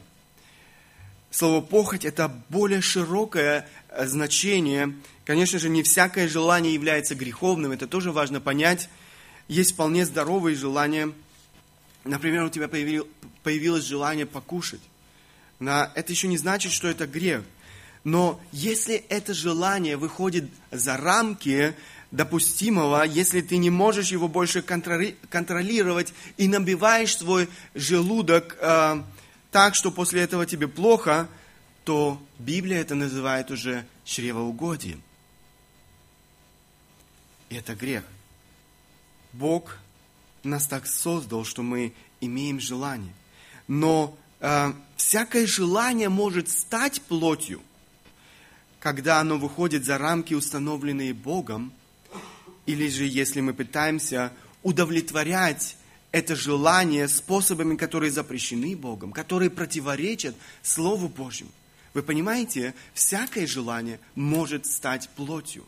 Слово 1.32 1.62
«похоть»– 1.62 2.06
это 2.06 2.32
более 2.50 2.82
широкое 2.82 3.68
э, 3.90 4.08
значение. 4.08 4.96
Конечно 5.26 5.60
же, 5.60 5.70
не 5.70 5.84
всякое 5.84 6.28
желание 6.28 6.74
является 6.74 7.14
греховным, 7.14 7.72
это 7.72 7.86
тоже 7.86 8.12
важно 8.12 8.42
понять. 8.42 8.90
Есть 9.48 9.74
вполне 9.74 10.06
здоровые 10.06 10.56
желания. 10.56 11.12
Например, 12.04 12.46
у 12.46 12.50
тебя 12.50 12.68
появилось 12.68 13.84
желание 13.84 14.26
покушать. 14.26 14.82
Это 15.60 16.06
еще 16.08 16.28
не 16.28 16.38
значит, 16.38 16.72
что 16.72 16.88
это 16.88 17.06
грех. 17.06 17.44
Но 18.04 18.42
если 18.52 18.96
это 18.96 19.34
желание 19.34 19.98
выходит 19.98 20.50
за 20.72 20.98
рамки 20.98 21.76
допустимого, 22.12 23.04
если 23.04 23.42
ты 23.42 23.58
не 23.58 23.70
можешь 23.70 24.12
его 24.12 24.28
больше 24.28 24.64
контролировать 24.64 26.14
и 26.38 26.48
набиваешь 26.48 27.18
свой 27.18 27.50
желудок 27.76 28.58
э, 28.60 29.04
так, 29.52 29.76
что 29.76 29.92
после 29.92 30.22
этого 30.22 30.46
тебе 30.46 30.68
плохо, 30.68 31.28
то 31.84 32.22
Библия 32.38 32.80
это 32.82 32.96
называет 32.96 33.52
уже 33.52 33.86
чревоугодием. 34.04 35.02
И 37.50 37.56
это 37.56 37.76
грех. 37.76 38.04
Бог 39.34 39.78
нас 40.44 40.68
так 40.68 40.88
создал, 40.88 41.46
что 41.46 41.64
мы 41.64 41.94
имеем 42.22 42.60
желание. 42.60 43.14
Но 43.68 44.18
э, 44.40 44.74
всякое 44.96 45.46
желание 45.48 46.10
может 46.10 46.50
стать 46.50 47.02
плотью, 47.02 47.62
когда 48.80 49.20
оно 49.20 49.38
выходит 49.38 49.86
за 49.86 49.98
рамки, 49.98 50.34
установленные 50.34 51.14
Богом, 51.14 51.74
или 52.66 52.88
же 52.88 53.06
если 53.06 53.42
мы 53.42 53.54
пытаемся 53.54 54.32
удовлетворять 54.62 55.76
это 56.12 56.36
желание 56.36 57.08
способами, 57.08 57.76
которые 57.76 58.12
запрещены 58.12 58.76
Богом, 58.76 59.12
которые 59.12 59.50
противоречат 59.50 60.36
Слову 60.62 61.08
Божьему. 61.08 61.52
Вы 61.94 62.04
понимаете, 62.04 62.74
всякое 62.94 63.48
желание 63.48 64.00
может 64.16 64.66
стать 64.66 65.10
плотью. 65.10 65.66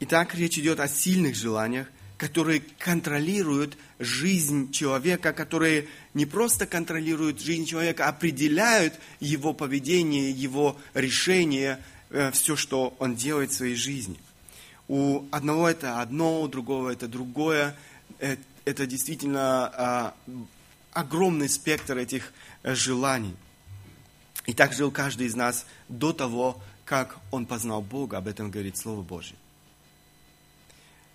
Итак, 0.00 0.34
речь 0.34 0.58
идет 0.58 0.80
о 0.80 0.88
сильных 0.88 1.34
желаниях, 1.34 1.88
которые 2.18 2.62
контролируют 2.78 3.76
жизнь 3.98 4.70
человека, 4.72 5.32
которые 5.32 5.88
не 6.14 6.26
просто 6.26 6.66
контролируют 6.66 7.40
жизнь 7.40 7.66
человека, 7.66 8.06
а 8.06 8.10
определяют 8.10 8.94
его 9.20 9.52
поведение, 9.54 10.30
его 10.30 10.78
решения, 10.94 11.80
Э, 12.14 12.30
все, 12.30 12.54
что 12.54 12.94
он 13.00 13.16
делает 13.16 13.50
в 13.50 13.54
своей 13.54 13.74
жизни. 13.74 14.16
У 14.88 15.24
одного 15.30 15.68
это 15.68 16.00
одно, 16.00 16.42
у 16.42 16.48
другого 16.48 16.90
это 16.90 17.08
другое. 17.08 17.76
Э, 18.18 18.36
это 18.64 18.86
действительно 18.86 19.66
а, 19.66 20.14
огромный 20.92 21.48
спектр 21.48 21.98
этих 21.98 22.32
э, 22.62 22.74
желаний. 22.74 23.34
И 24.46 24.54
так 24.54 24.72
жил 24.72 24.90
каждый 24.90 25.26
из 25.26 25.34
нас 25.34 25.66
до 25.88 26.12
того, 26.12 26.60
как 26.84 27.18
он 27.30 27.46
познал 27.46 27.82
Бога. 27.82 28.18
Об 28.18 28.28
этом 28.28 28.50
говорит 28.50 28.76
Слово 28.76 29.02
Божье. 29.02 29.36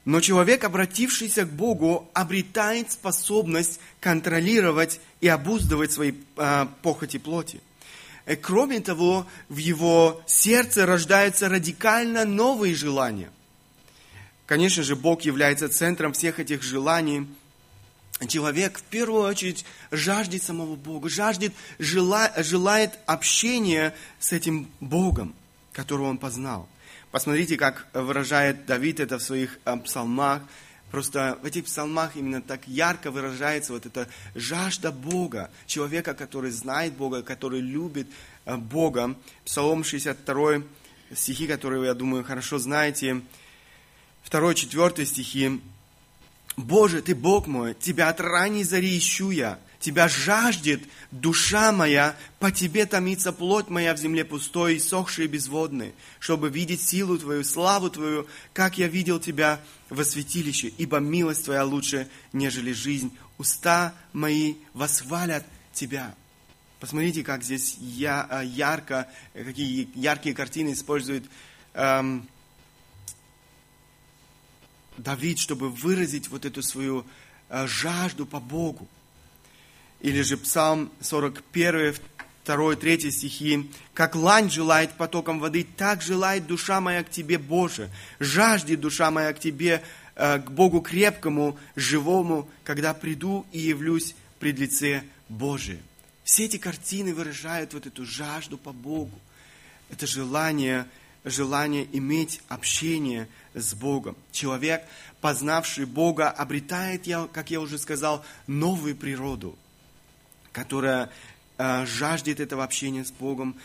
Но 0.05 0.21
человек, 0.21 0.63
обратившийся 0.63 1.45
к 1.45 1.51
Богу, 1.51 2.10
обретает 2.13 2.91
способность 2.91 3.79
контролировать 3.99 4.99
и 5.21 5.27
обуздывать 5.27 5.91
свои 5.91 6.13
э, 6.38 6.67
похоти 6.82 7.17
плоти. 7.17 7.62
Кроме 8.41 8.79
того, 8.79 9.25
в 9.47 9.58
его 9.58 10.21
сердце 10.27 10.86
рождаются 10.86 11.49
радикально 11.49 12.25
новые 12.25 12.75
желания. 12.75 13.32
Конечно 14.49 14.81
же, 14.81 14.95
Бог 14.95 15.21
является 15.21 15.69
центром 15.69 16.12
всех 16.12 16.39
этих 16.39 16.63
желаний. 16.63 17.27
Человек 18.27 18.79
в 18.79 18.81
первую 18.81 19.21
очередь 19.21 19.63
жаждет 19.91 20.41
самого 20.41 20.75
Бога, 20.75 21.07
жаждет, 21.07 21.53
жела, 21.77 22.33
желает 22.35 22.97
общения 23.05 23.93
с 24.19 24.33
этим 24.33 24.67
Богом, 24.79 25.35
которого 25.71 26.07
он 26.07 26.17
познал. 26.17 26.67
Посмотрите, 27.12 27.57
как 27.57 27.85
выражает 27.93 28.65
Давид 28.65 28.99
это 28.99 29.19
в 29.19 29.21
своих 29.21 29.59
э, 29.65 29.77
псалмах. 29.77 30.41
Просто 30.89 31.38
в 31.43 31.45
этих 31.45 31.65
псалмах 31.65 32.15
именно 32.15 32.41
так 32.41 32.67
ярко 32.67 33.12
выражается 33.12 33.73
вот 33.73 33.85
эта 33.85 34.09
жажда 34.33 34.91
Бога, 34.91 35.51
человека, 35.67 36.15
который 36.15 36.49
знает 36.49 36.93
Бога, 36.93 37.21
который 37.21 37.62
любит 37.62 38.07
э, 38.45 38.57
Бога. 38.57 39.15
Псалом 39.45 39.83
62, 39.83 40.63
стихи, 41.13 41.45
которые, 41.45 41.85
я 41.85 41.93
думаю, 41.93 42.23
хорошо 42.23 42.57
знаете. 42.57 43.21
2-4 44.29 45.05
стихи. 45.05 45.62
«Боже, 46.58 47.01
Ты 47.01 47.15
Бог 47.15 47.47
мой, 47.47 47.73
Тебя 47.73 48.10
от 48.10 48.19
ранней 48.19 48.63
зари 48.63 48.97
ищу 48.97 49.32
я, 49.32 49.60
Тебя 49.79 50.10
жаждет 50.10 50.82
душа 51.12 51.71
моя, 51.71 52.17
по 52.39 52.51
Тебе 52.51 52.86
томится 52.86 53.32
плоть 53.32 53.69
моя 53.69 53.93
в 53.93 53.97
земле 53.97 54.25
пустой, 54.25 54.79
сохшей 54.79 55.25
и 55.25 55.27
безводной, 55.29 55.93
чтобы 56.19 56.49
видеть 56.49 56.82
силу 56.82 57.17
Твою, 57.17 57.45
славу 57.45 57.89
Твою, 57.89 58.27
как 58.51 58.77
я 58.77 58.88
видел 58.88 59.19
Тебя 59.19 59.62
во 59.89 60.03
святилище, 60.03 60.67
ибо 60.77 60.97
милость 60.97 61.45
Твоя 61.45 61.63
лучше, 61.63 62.10
нежели 62.34 62.73
жизнь. 62.73 63.17
Уста 63.38 63.95
мои 64.12 64.55
восхвалят 64.73 65.45
Тебя. 65.73 66.13
Посмотрите, 66.82 67.23
как 67.23 67.43
здесь 67.43 67.77
я, 67.79 68.27
э, 68.29 68.45
ярко, 68.45 69.08
какие 69.34 69.89
яркие 69.95 70.36
картины 70.36 70.73
использует 70.73 71.23
эм, 71.73 72.27
Давид, 74.99 75.39
чтобы 75.39 75.69
выразить 75.69 76.27
вот 76.29 76.45
эту 76.45 76.62
свою 76.62 77.05
э, 77.49 77.67
жажду 77.67 78.25
по 78.25 78.39
Богу. 78.39 78.88
Или 80.01 80.21
же 80.21 80.38
Псалм 80.38 80.91
41, 81.01 81.95
2, 82.45 82.75
3 82.75 83.12
стихи. 83.12 83.69
«Как 83.93 84.15
лань 84.15 84.49
желает 84.49 84.93
потоком 84.93 85.39
воды, 85.39 85.65
так 85.77 86.01
желает 86.01 86.47
душа 86.47 86.81
моя 86.81 87.03
к 87.03 87.09
Тебе, 87.09 87.38
Боже. 87.38 87.89
Жаждет 88.19 88.79
душа 88.79 89.12
моя 89.12 89.33
к 89.33 89.39
Тебе, 89.39 89.83
э, 90.15 90.39
к 90.39 90.51
Богу 90.51 90.81
крепкому, 90.81 91.57
живому, 91.75 92.49
когда 92.63 92.93
приду 92.93 93.45
и 93.51 93.59
явлюсь 93.59 94.15
пред 94.39 94.59
лице 94.59 95.03
Божие». 95.27 95.79
Все 96.23 96.45
эти 96.45 96.57
картины 96.57 97.13
выражают 97.13 97.73
вот 97.73 97.88
эту 97.88 98.05
жажду 98.05 98.57
по 98.57 98.71
Богу. 98.71 99.19
Это 99.89 100.05
желание, 100.05 100.85
желание 101.25 101.88
иметь 101.93 102.41
общение 102.47 103.27
с 103.53 103.73
Богом. 103.73 104.15
Человек, 104.32 104.84
познавший 105.21 105.86
Бога, 105.86 106.29
обретает, 106.29 107.03
как 107.32 107.51
я 107.51 107.60
уже 107.60 107.77
сказал, 107.77 108.25
новую 108.47 108.95
природу– 108.95 109.58
которая 110.51 111.10
э, 111.58 111.86
жаждет 111.86 112.39
этого 112.39 112.63
общения 112.63 113.05
с 113.05 113.12
Богом. 113.12 113.55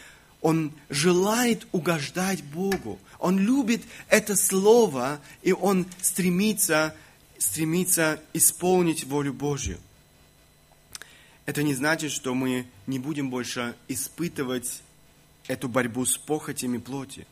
Он 0.41 0.73
желает 0.91 1.67
угождать 1.73 2.43
Богу. 2.45 2.99
Он 3.19 3.39
любит 3.39 3.83
это 4.09 4.37
слово, 4.37 5.21
и 5.43 5.53
он 5.53 5.87
стремится, 6.01 6.95
стремится 7.39 8.21
исполнить 8.33 9.05
волю 9.05 9.33
Божью. 9.33 9.79
Это 11.47 11.63
не 11.63 11.75
значит, 11.75 12.13
что 12.13 12.35
мы 12.35 12.67
не 12.87 12.99
будем 12.99 13.31
больше 13.31 13.75
испытывать 13.89 14.83
эту 15.47 15.69
борьбу 15.69 16.05
с 16.05 16.17
похотями 16.17 16.79
плоти. 16.79 17.27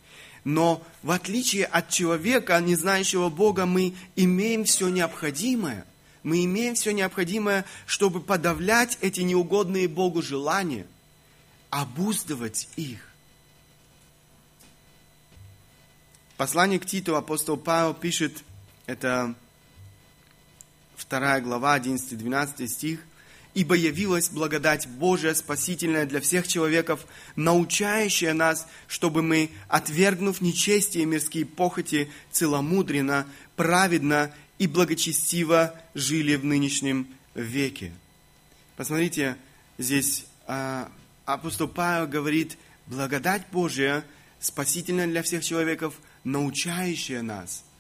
Но 0.45 0.85
в 1.03 1.11
отличие 1.11 1.65
от 1.67 1.89
человека, 1.89 2.59
не 2.61 2.75
знающего 2.75 3.29
Бога, 3.29 3.65
мы 3.65 3.95
имеем 4.17 4.65
все 4.65 4.89
необходимое. 4.89 5.87
Мы 6.23 6.45
имеем 6.45 6.75
все 6.75 6.93
необходимое, 6.93 7.65
чтобы 7.87 8.21
подавлять 8.21 8.99
эти 9.01 9.21
неугодные 9.21 9.89
Богу 9.89 10.23
желания, 10.23 10.87
обуздывать 11.71 12.69
их. 12.77 13.09
Послание 16.37 16.79
к 16.79 16.87
Титу 16.87 17.17
апостол 17.17 17.57
Павел 17.57 17.95
пишет, 17.95 18.45
это 18.87 19.35
вторая 20.97 21.41
глава, 21.41 21.79
11-12 21.79 22.67
стих, 22.69 23.01
ибо 23.55 23.75
явилась 23.75 24.31
благодать 24.31 24.87
Божия, 24.87 25.35
спасительная 25.35 26.07
для 26.07 26.21
всех 26.21 26.49
человеков, 26.49 27.07
научающая 27.37 28.33
нас, 28.33 28.67
чтобы 28.87 29.23
мы, 29.23 29.51
отвергнув 29.69 30.41
нечестие 30.41 31.03
и 31.03 31.07
мирские 31.07 31.45
похоти, 31.45 32.11
целомудренно, 32.31 33.27
праведно 33.57 34.33
и 34.59 34.67
благочестиво 34.67 35.75
жили 35.95 36.37
в 36.37 36.45
нынешнем 36.45 37.07
веке. 37.35 37.93
Посмотрите, 38.77 39.37
здесь 39.79 40.27
а, 40.47 40.91
апостол 41.27 41.69
Павел 41.69 42.07
говорит, 42.07 42.57
благодать 42.87 43.43
Божия, 43.53 44.05
спасительная 44.41 45.07
для 45.07 45.23
всех 45.23 45.45
человеков, 45.45 45.95
научающая 46.25 47.23
нас– 47.23 47.65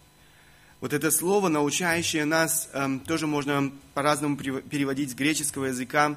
вот 0.83 0.93
это 0.93 1.13
слово, 1.13 1.47
научающее 1.47 2.25
нас, 2.25 2.69
эм, 2.73 2.99
тоже 2.99 3.29
можно 3.29 3.71
по-разному 3.95 4.37
переводить 4.37 5.13
с 5.13 5.15
греческого 5.15 5.67
языка. 5.67 6.17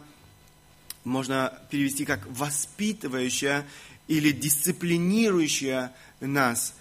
Можно 1.03 1.53
перевести 1.69 2.03
как 2.03 2.25
воспитывающее 2.25 3.63
или 4.07 4.31
дисциплинирующее 4.31 5.91
нас. 6.19 6.73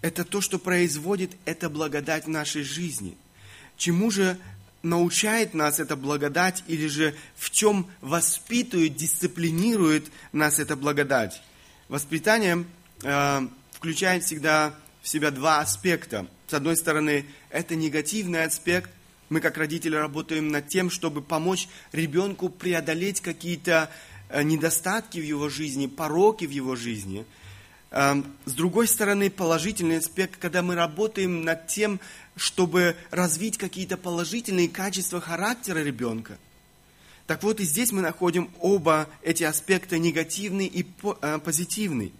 Это 0.00 0.24
то, 0.24 0.40
что 0.40 0.58
производит 0.58 1.32
эта 1.44 1.68
благодать 1.68 2.24
в 2.24 2.30
нашей 2.30 2.62
жизни. 2.62 3.18
Чему 3.76 4.10
же 4.10 4.38
научает 4.82 5.52
нас 5.52 5.78
эта 5.78 5.94
благодать 5.94 6.64
или 6.68 6.86
же 6.86 7.14
в 7.36 7.50
чем 7.50 7.86
воспитывает, 8.00 8.96
дисциплинирует 8.96 10.10
нас 10.32 10.58
эта 10.58 10.74
благодать? 10.74 11.42
Воспитание 11.88 12.64
э, 13.02 13.48
включает 13.72 14.24
всегда 14.24 14.74
в 15.06 15.08
себя 15.08 15.30
два 15.30 15.60
аспекта. 15.60 16.26
С 16.48 16.54
одной 16.54 16.76
стороны, 16.76 17.26
это 17.50 17.76
негативный 17.76 18.42
аспект. 18.42 18.90
Мы, 19.28 19.40
как 19.40 19.56
родители, 19.56 19.94
работаем 19.94 20.48
над 20.48 20.66
тем, 20.66 20.90
чтобы 20.90 21.22
помочь 21.22 21.68
ребенку 21.92 22.48
преодолеть 22.48 23.20
какие-то 23.20 23.88
э, 24.30 24.42
недостатки 24.42 25.20
в 25.20 25.24
его 25.24 25.48
жизни, 25.48 25.86
пороки 25.86 26.44
в 26.44 26.50
его 26.50 26.74
жизни. 26.74 27.24
Эм, 27.92 28.26
с 28.46 28.52
другой 28.52 28.88
стороны, 28.88 29.30
положительный 29.30 29.98
аспект, 29.98 30.40
когда 30.40 30.60
мы 30.62 30.74
работаем 30.74 31.44
над 31.44 31.68
тем, 31.68 32.00
чтобы 32.34 32.96
развить 33.12 33.58
какие-то 33.58 33.96
положительные 33.96 34.68
качества 34.68 35.20
характера 35.20 35.84
ребенка. 35.84 36.36
Так 37.28 37.44
вот, 37.44 37.60
и 37.60 37.64
здесь 37.64 37.92
мы 37.92 38.02
находим 38.02 38.50
оба 38.58 39.08
эти 39.22 39.44
аспекта, 39.44 40.00
негативный 40.00 40.66
и 40.66 40.84
э, 41.22 41.38
позитивный 41.44 42.12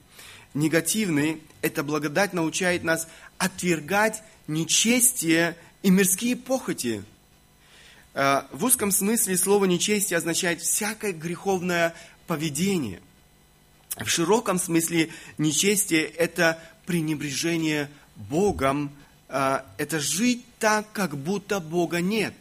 негативный, 0.57 1.43
эта 1.63 1.85
благодать 1.85 2.33
научает 2.33 2.83
нас 2.83 3.07
отвергать 3.39 4.23
нечестие 4.49 5.57
и 5.83 5.91
мирские 5.91 6.35
похоти. 6.37 7.05
Э, 8.15 8.43
в 8.51 8.65
узком 8.65 8.91
смысле 8.91 9.37
слово 9.37 9.67
нечестие 9.67 10.17
означает 10.17 10.63
всякое 10.63 11.13
греховное 11.13 11.95
поведение. 12.27 13.01
В 13.97 14.09
широком 14.09 14.59
смысле 14.59 15.11
нечестие– 15.39 16.05
это 16.05 16.59
пренебрежение 16.87 17.91
Богом, 18.17 18.91
э, 19.29 19.61
это 19.77 20.01
жить 20.01 20.45
так, 20.59 20.91
как 20.93 21.17
будто 21.17 21.61
Бога 21.61 22.01
нет. 22.01 22.35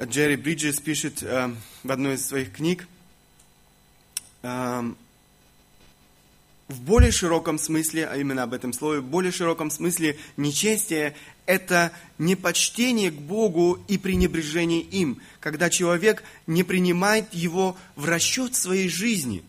Джерри 0.00 0.36
Бриджес 0.36 0.80
пишет 0.80 1.22
э, 1.22 1.52
в 1.82 1.90
одной 1.90 2.14
из 2.14 2.26
своих 2.26 2.52
книг, 2.52 2.86
в 6.68 6.80
более 6.80 7.12
широком 7.12 7.58
смысле, 7.58 8.06
а 8.06 8.16
именно 8.16 8.44
об 8.44 8.54
этом 8.54 8.72
слове, 8.72 9.00
в 9.00 9.04
более 9.04 9.32
широком 9.32 9.70
смысле 9.70 10.16
нечестие– 10.36 11.14
это 11.46 11.92
непочтение 12.18 13.10
к 13.10 13.16
Богу 13.16 13.78
и 13.86 13.98
пренебрежение 13.98 14.80
им, 14.80 15.20
когда 15.40 15.68
человек 15.68 16.24
не 16.46 16.62
принимает 16.62 17.34
его 17.34 17.76
в 17.96 18.06
расчет 18.06 18.54
своей 18.54 18.88
жизни. 18.88 19.42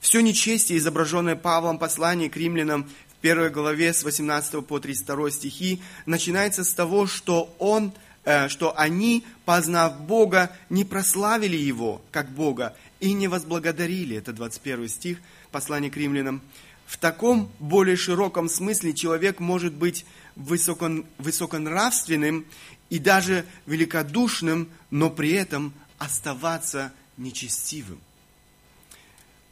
Все 0.00 0.20
нечестие, 0.20 0.78
изображенное 0.78 1.36
Павлом 1.36 1.76
в 1.76 1.80
послании 1.80 2.28
к 2.28 2.36
римлянам 2.36 2.88
в 3.12 3.20
первой 3.20 3.50
главе 3.50 3.92
с 3.92 4.02
18 4.02 4.66
по 4.66 4.80
32 4.80 5.30
стихи, 5.30 5.80
начинается 6.06 6.64
с 6.64 6.74
того, 6.74 7.06
что 7.06 7.54
он 7.60 7.92
э, 8.24 8.48
что 8.48 8.76
они, 8.76 9.24
познав 9.44 10.00
Бога, 10.00 10.50
не 10.70 10.84
прославили 10.84 11.56
Его 11.56 12.02
как 12.10 12.28
Бога 12.30 12.76
и 12.98 13.12
не 13.12 13.28
возблагодарили. 13.28 14.16
Это 14.16 14.32
21 14.32 14.88
стих– 14.88 15.18
послание 15.56 15.90
к 15.90 15.96
римлянам, 15.96 16.42
в 16.84 16.98
таком 16.98 17.50
более 17.60 17.96
широком 17.96 18.46
смысле 18.46 18.92
человек 18.92 19.40
может 19.40 19.72
быть 19.72 20.04
высокон, 20.34 21.06
высоконравственным 21.16 22.44
и 22.90 22.98
даже 22.98 23.46
великодушным, 23.64 24.68
но 24.90 25.08
при 25.08 25.32
этом 25.32 25.72
оставаться 25.96 26.92
нечестивым. 27.16 27.98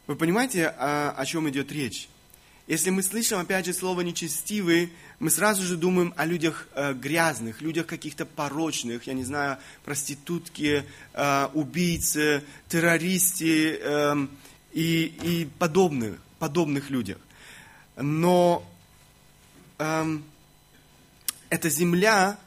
Вы 0.05 0.15
понимаете, 0.15 0.67
о, 0.67 1.09
о 1.17 1.25
чем 1.25 1.49
идет 1.49 1.71
речь? 1.71 2.07
Если 2.67 2.91
мы 2.91 3.01
слышим, 3.01 3.39
опять 3.39 3.65
же, 3.65 3.73
слово 3.73 4.01
«нечестивый», 4.01 4.91
мы 5.17 5.31
сразу 5.31 5.63
же 5.63 5.75
думаем 5.75 6.13
о 6.17 6.25
людях 6.25 6.67
э, 6.75 6.93
грязных, 6.93 7.61
людях 7.61 7.87
каких-то 7.87 8.27
порочных, 8.27 9.07
я 9.07 9.13
не 9.13 9.23
знаю, 9.23 9.57
проститутки, 9.83 10.83
э, 11.13 11.47
убийцы, 11.53 12.43
террористы, 12.67 13.79
э, 13.81 14.27
и, 14.75 15.05
и 15.23 15.45
подобных, 15.57 16.19
подобных 16.37 16.89
людях. 16.89 17.17
Но 17.95 18.69
эм, 19.77 20.23
эта 21.49 21.69
земля 21.69 22.37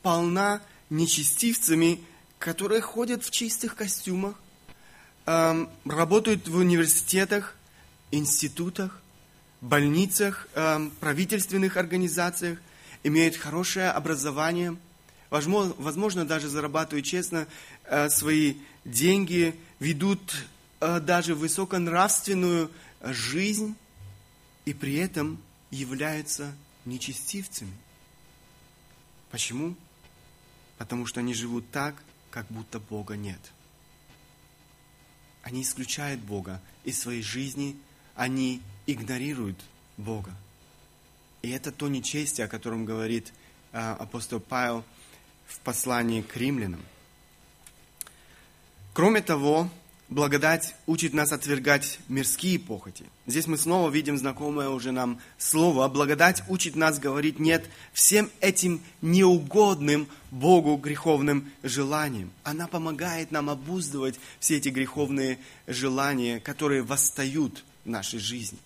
полна 0.00 0.62
нечестивцами, 0.88 2.00
которые 2.38 2.80
ходят 2.80 3.24
в 3.24 3.30
чистых 3.32 3.74
костюмах, 3.74 4.36
эм, 5.26 5.68
работают 5.84 6.46
в 6.46 6.56
университетах, 6.56 7.56
институтах, 8.12 9.00
больницах, 9.60 10.46
эм, 10.54 10.92
правительственных 11.00 11.76
организациях, 11.76 12.60
имеют 13.02 13.34
хорошее 13.34 13.90
образование, 13.90 14.76
возможно, 15.28 15.74
возможно 15.78 16.24
даже 16.24 16.48
зарабатывают 16.48 17.04
честно 17.04 17.48
э, 17.86 18.08
свои 18.10 18.58
деньги, 18.84 19.56
ведут 19.80 20.20
даже 21.00 21.34
высоконравственную 21.34 22.70
жизнь 23.02 23.76
и 24.64 24.72
при 24.72 24.96
этом 24.96 25.42
являются 25.70 26.54
нечестивцами. 26.84 27.72
Почему? 29.30 29.74
Потому 30.78 31.06
что 31.06 31.20
они 31.20 31.34
живут 31.34 31.70
так, 31.70 32.02
как 32.30 32.46
будто 32.48 32.80
Бога 32.80 33.16
нет. 33.16 33.40
Они 35.42 35.62
исключают 35.62 36.20
Бога 36.20 36.60
из 36.84 36.98
своей 36.98 37.22
жизни, 37.22 37.76
они 38.14 38.62
игнорируют 38.86 39.60
Бога. 39.96 40.34
И 41.42 41.50
это 41.50 41.70
то 41.72 41.88
нечестие, 41.88 42.46
о 42.46 42.48
котором 42.48 42.84
говорит 42.84 43.32
э, 43.72 43.78
апостол 43.78 44.40
Павел 44.40 44.84
в 45.46 45.58
послании 45.60 46.22
к 46.22 46.36
римлянам. 46.36 46.82
Кроме 48.94 49.20
того, 49.20 49.68
Благодать 50.10 50.74
учит 50.86 51.14
нас 51.14 51.32
отвергать 51.32 51.98
мирские 52.08 52.58
похоти. 52.58 53.06
Здесь 53.26 53.46
мы 53.46 53.56
снова 53.56 53.90
видим 53.90 54.18
знакомое 54.18 54.68
уже 54.68 54.92
нам 54.92 55.18
слово. 55.38 55.88
Благодать 55.88 56.42
учит 56.48 56.76
нас 56.76 56.98
говорить 56.98 57.38
«нет» 57.38 57.64
всем 57.94 58.30
этим 58.40 58.82
неугодным 59.00 60.06
Богу 60.30 60.76
греховным 60.76 61.50
желаниям. 61.62 62.30
Она 62.42 62.66
помогает 62.66 63.30
нам 63.30 63.48
обуздывать 63.48 64.20
все 64.40 64.58
эти 64.58 64.68
греховные 64.68 65.38
желания, 65.66 66.38
которые 66.38 66.82
восстают 66.82 67.64
в 67.86 67.88
нашей 67.88 68.18
жизни. 68.18 68.58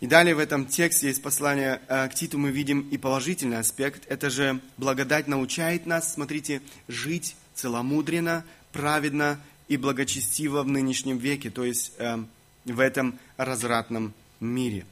И 0.00 0.06
далее 0.06 0.34
в 0.34 0.38
этом 0.38 0.66
тексте 0.66 1.10
из 1.10 1.18
послания 1.18 1.80
э, 1.88 2.08
к 2.08 2.14
Титу 2.14 2.38
мы 2.38 2.50
видим 2.50 2.88
и 2.90 2.98
положительный 2.98 3.58
аспект. 3.58 4.04
Это 4.08 4.28
же 4.28 4.60
благодать 4.76 5.26
научает 5.26 5.86
нас, 5.86 6.14
смотрите, 6.14 6.60
жить 6.88 7.36
целомудренно, 7.54 8.44
праведно 8.72 9.38
и 9.70 9.76
благочестиво 9.76 10.64
в 10.64 10.66
нынешнем 10.66 11.18
веке, 11.18 11.48
то 11.48 11.64
есть 11.64 11.92
э, 11.98 12.18
в 12.64 12.80
этом 12.80 13.20
развратном 13.36 14.12
мире. 14.40 14.84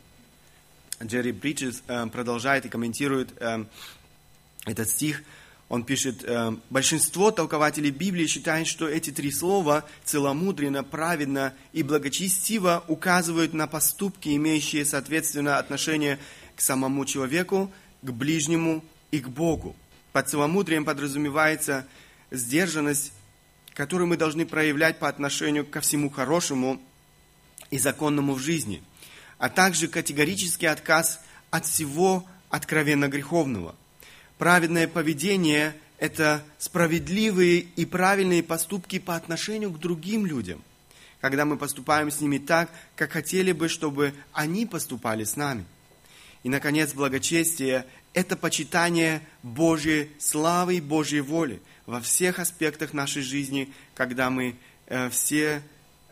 Джерри 1.03 1.33
Бриджес 1.33 1.83
э, 1.89 2.07
продолжает 2.07 2.65
и 2.65 2.69
комментирует 2.69 3.35
э, 3.41 3.65
этот 4.67 4.89
стих. 4.89 5.25
Он 5.69 5.85
пишет, 5.85 6.25
большинство 6.71 7.31
толкователей 7.31 7.91
Библии 7.91 8.27
считают, 8.27 8.67
что 8.67 8.89
эти 8.89 9.11
три 9.11 9.31
слова 9.31 9.85
целомудренно, 10.03 10.83
праведно 10.83 11.53
и 11.75 11.83
благочестиво 11.83 12.83
указывают 12.89 13.53
на 13.53 13.67
поступки, 13.67 14.35
имеющие, 14.35 14.87
соответственно, 14.87 15.59
отношение 15.59 16.19
к 16.57 16.63
самому 16.63 17.05
человеку, 17.05 17.71
к 18.01 18.11
ближнему 18.11 18.83
и 19.11 19.21
к 19.21 19.29
Богу. 19.29 19.77
Под 20.13 20.31
целомудрием 20.31 20.87
подразумевается 20.87 21.87
сдержанность, 22.31 23.13
которую 23.79 24.09
мы 24.09 24.17
должны 24.17 24.45
проявлять 24.45 24.99
по 24.99 25.07
отношению 25.09 25.65
ко 25.65 25.81
всему 25.81 26.11
хорошему 26.11 26.83
и 27.71 27.79
законному 27.79 28.35
в 28.35 28.41
жизни, 28.41 28.83
а 29.39 29.49
также 29.49 29.87
категорический 29.87 30.67
отказ 30.67 31.21
от 31.51 31.65
всего 31.65 32.27
откровенно 32.51 33.07
греховного. 33.07 33.77
Праведное 34.37 34.89
поведение– 34.89 35.77
это 35.99 36.43
справедливые 36.59 37.61
и 37.61 37.87
правильные 37.87 38.43
поступки 38.43 38.99
по 38.99 39.15
отношению 39.15 39.71
к 39.71 39.79
другим 39.79 40.27
людям, 40.27 40.61
когда 41.21 41.45
мы 41.45 41.57
поступаем 41.57 42.11
с 42.11 42.21
ними 42.21 42.39
так, 42.39 42.71
как 42.97 43.13
хотели 43.13 43.53
бы, 43.53 43.69
чтобы 43.69 44.13
они 44.33 44.67
поступали 44.67 45.23
с 45.23 45.37
нами. 45.37 45.65
И, 46.43 46.49
наконец, 46.49 46.95
благочестие– 46.95 47.87
это 48.13 48.37
почитание 48.37 49.23
Божьей 49.45 50.11
славы 50.19 50.79
и 50.79 50.81
Божьей 50.81 51.21
воли 51.21 51.63
во 51.89 52.03
всех 52.03 52.39
аспектах 52.39 52.93
нашей 52.93 53.23
жизни, 53.23 53.73
когда 53.95 54.29
мы 54.29 54.57
э, 54.89 55.09
все, 55.09 55.63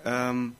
э, 0.05 0.51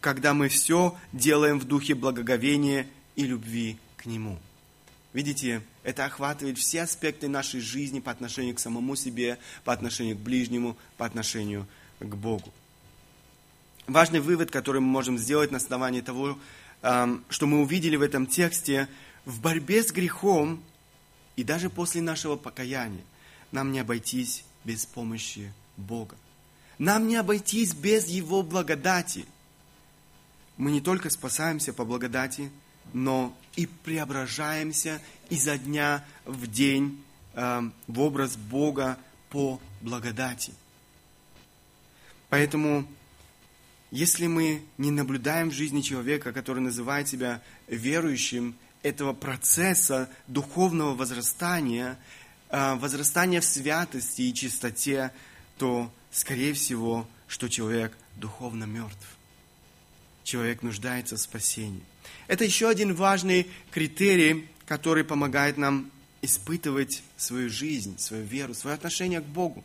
когда 0.00 0.32
мы 0.32 0.48
все 0.48 0.96
делаем 1.12 1.60
в 1.60 1.64
духе 1.64 1.94
благоговения 1.94 2.86
и 3.16 3.24
любви 3.24 3.76
к 3.98 4.06
Нему. 4.06 4.38
Видите, 5.12 5.60
это 5.82 6.06
охватывает 6.06 6.56
все 6.56 6.82
аспекты 6.84 7.28
нашей 7.28 7.60
жизни 7.60 8.00
по 8.00 8.10
отношению 8.10 8.54
к 8.54 8.60
самому 8.60 8.96
себе, 8.96 9.38
по 9.62 9.74
отношению 9.74 10.16
к 10.16 10.20
ближнему, 10.20 10.78
по 10.96 11.04
отношению 11.04 11.68
к 12.00 12.14
Богу. 12.14 12.50
Важный 13.86 14.20
вывод, 14.20 14.50
который 14.50 14.80
мы 14.80 14.86
можем 14.86 15.18
сделать 15.18 15.50
на 15.50 15.58
основании 15.58 16.00
того, 16.00 16.38
что 16.80 17.46
мы 17.46 17.60
увидели 17.60 17.96
в 17.96 18.02
этом 18.02 18.26
тексте, 18.26 18.88
в 19.26 19.42
борьбе 19.42 19.82
с 19.82 19.92
грехом 19.92 20.64
и 21.36 21.44
даже 21.44 21.68
после 21.68 22.00
нашего 22.00 22.36
покаяния 22.36 23.04
нам 23.54 23.70
не 23.70 23.78
обойтись 23.78 24.44
без 24.64 24.84
помощи 24.84 25.52
Бога. 25.76 26.16
Нам 26.76 27.06
не 27.06 27.14
обойтись 27.14 27.72
без 27.72 28.08
Его 28.08 28.42
благодати. 28.42 29.26
Мы 30.56 30.72
не 30.72 30.80
только 30.80 31.08
спасаемся 31.08 31.72
по 31.72 31.84
благодати, 31.84 32.50
но 32.92 33.32
и 33.54 33.66
преображаемся 33.66 35.00
изо 35.30 35.56
дня 35.56 36.04
в 36.24 36.48
день 36.48 37.00
э, 37.34 37.62
в 37.86 38.00
образ 38.00 38.36
Бога 38.36 38.98
по 39.30 39.60
благодати. 39.80 40.52
Поэтому 42.30 42.88
если 43.92 44.26
мы 44.26 44.64
не 44.78 44.90
наблюдаем 44.90 45.50
в 45.50 45.54
жизни 45.54 45.80
человека, 45.80 46.32
который 46.32 46.60
называет 46.60 47.08
себя 47.08 47.40
верующим, 47.68 48.56
этого 48.84 49.14
процесса 49.14 50.10
духовного 50.26 50.94
возрастания, 50.94 51.98
возрастания 52.76 53.40
в 53.40 53.44
святости 53.44 54.22
и 54.22 54.34
чистоте, 54.34 55.10
то, 55.58 55.90
скорее 56.10 56.52
всего, 56.52 57.06
что 57.26 57.48
человек 57.48 57.96
духовно 58.16 58.64
мертв. 58.64 59.06
Человек 60.22 60.62
нуждается 60.62 61.16
в 61.16 61.20
спасении. 61.20 61.82
Это 62.28 62.44
еще 62.44 62.68
один 62.68 62.94
важный 62.94 63.50
критерий, 63.70 64.48
который 64.66 65.04
помогает 65.04 65.56
нам 65.56 65.90
испытывать 66.22 67.02
свою 67.16 67.50
жизнь, 67.50 67.98
свою 67.98 68.24
веру, 68.24 68.54
свое 68.54 68.74
отношение 68.74 69.20
к 69.20 69.24
Богу. 69.26 69.62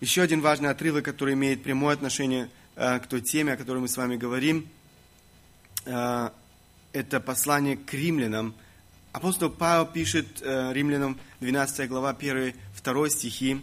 Еще 0.00 0.22
один 0.22 0.40
важный 0.40 0.70
отрывок, 0.70 1.04
который 1.04 1.34
имеет 1.34 1.62
прямое 1.62 1.94
отношение 1.94 2.50
э, 2.76 2.98
к 3.00 3.06
той 3.06 3.20
теме, 3.20 3.52
о 3.52 3.56
которой 3.56 3.78
мы 3.78 3.88
с 3.88 3.96
вами 3.96 4.16
говорим, 4.16 4.68
э, 5.84 6.30
это 6.92 7.20
послание 7.20 7.76
к 7.76 7.92
римлянам. 7.94 8.54
Апостол 9.12 9.50
Павел 9.50 9.86
пишет 9.86 10.40
э, 10.40 10.72
римлянам 10.72 11.18
12 11.40 11.88
глава 11.88 12.12
1-2 12.12 13.08
стихи. 13.10 13.60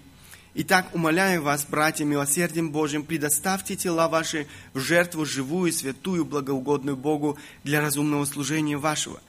«Итак, 0.56 0.90
умоляю 0.94 1.42
вас, 1.42 1.66
братья, 1.70 2.04
милосердием 2.04 2.72
Божьим, 2.72 3.06
предоставьте 3.06 3.78
тела 3.78 4.10
ваши 4.10 4.48
в 4.74 4.80
жертву 4.80 5.26
живую, 5.26 5.72
святую, 5.72 6.26
благоугодную 6.26 6.98
Богу 6.98 7.38
для 7.64 7.80
разумного 7.80 8.26
служения 8.26 8.78
вашего 8.78 9.22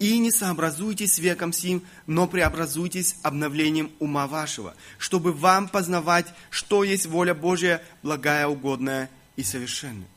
и 0.00 0.18
не 0.18 0.32
сообразуйтесь 0.32 1.12
с 1.12 1.18
веком 1.18 1.52
сим, 1.52 1.82
но 2.06 2.26
преобразуйтесь 2.26 3.16
обновлением 3.22 3.92
ума 4.00 4.26
вашего, 4.26 4.74
чтобы 4.98 5.32
вам 5.32 5.68
познавать, 5.68 6.26
что 6.48 6.82
есть 6.82 7.06
воля 7.06 7.34
Божья, 7.34 7.82
благая, 8.02 8.48
угодная 8.48 9.10
и 9.36 9.44
совершенная. 9.44 10.08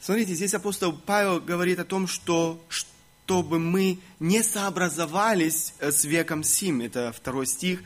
Смотрите, 0.00 0.34
здесь 0.34 0.52
апостол 0.52 0.92
Павел 0.92 1.40
говорит 1.40 1.78
о 1.78 1.84
том, 1.84 2.08
что 2.08 2.62
чтобы 3.24 3.58
мы 3.58 3.98
не 4.20 4.42
сообразовались 4.42 5.72
э, 5.78 5.90
с 5.90 6.04
веком 6.04 6.44
сим, 6.44 6.82
это 6.82 7.10
второй 7.12 7.46
стих, 7.46 7.82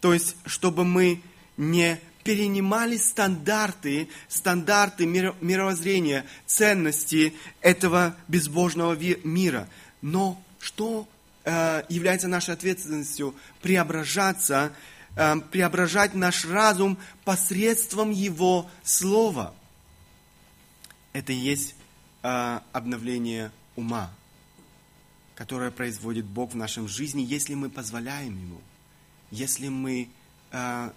то 0.00 0.12
есть 0.12 0.34
чтобы 0.46 0.84
мы 0.84 1.22
не 1.56 2.00
перенимали 2.24 2.96
стандарты, 2.96 4.08
стандарты 4.28 5.06
мировоззрения, 5.06 6.26
ценности 6.46 7.34
этого 7.60 8.16
безбожного 8.26 8.96
мира, 9.22 9.68
но 10.02 10.42
что 10.58 11.06
э, 11.44 11.84
является 11.88 12.26
нашей 12.26 12.54
ответственностью? 12.54 13.36
Преображаться, 13.62 14.72
э, 15.14 15.36
преображать 15.52 16.14
наш 16.14 16.44
разум 16.44 16.98
посредством 17.24 18.10
Его 18.10 18.68
Слова. 18.82 19.54
Это 21.12 21.32
и 21.32 21.36
есть 21.36 21.76
э, 22.24 22.60
обновление 22.72 23.52
ума, 23.76 24.10
которое 25.40 25.70
производит 25.70 26.26
Бог 26.26 26.52
в 26.52 26.56
нашем 26.56 26.86
жизни, 26.86 27.22
если 27.22 27.54
мы 27.54 27.70
позволяем 27.70 28.38
Ему, 28.38 28.60
если 29.30 29.68
мы, 29.68 30.10
э, 30.52 30.90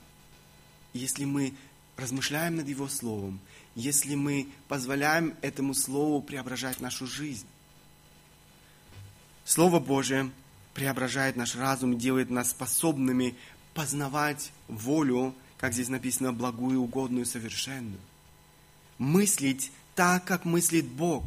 если 0.91 1.23
мы 1.23 1.53
размышляем 1.95 2.57
над 2.57 2.67
Его 2.67 2.89
Словом, 2.89 3.39
если 3.73 4.15
мы 4.15 4.49
позволяем 4.67 5.33
этому 5.39 5.73
Слову 5.73 6.21
преображать 6.21 6.81
нашу 6.81 7.07
жизнь. 7.07 7.47
Слово 9.45 9.79
Божие 9.79 10.29
преображает 10.73 11.37
наш 11.37 11.55
разум, 11.55 11.97
делает 11.97 12.29
нас 12.29 12.49
способными 12.49 13.37
познавать 13.73 14.51
волю, 14.67 15.33
как 15.57 15.71
здесь 15.71 15.87
написано, 15.87 16.33
благую, 16.33 16.81
угодную, 16.81 17.25
совершенную. 17.25 18.01
Мыслить 18.97 19.71
так, 19.95 20.25
как 20.25 20.43
мыслит 20.43 20.85
Бог. 20.85 21.23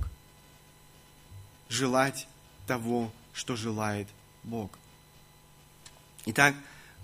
Желать 1.71 2.29
того, 2.67 3.13
что 3.33 3.57
желает 3.57 4.09
Бог. 4.43 4.79
Итак, 6.27 6.55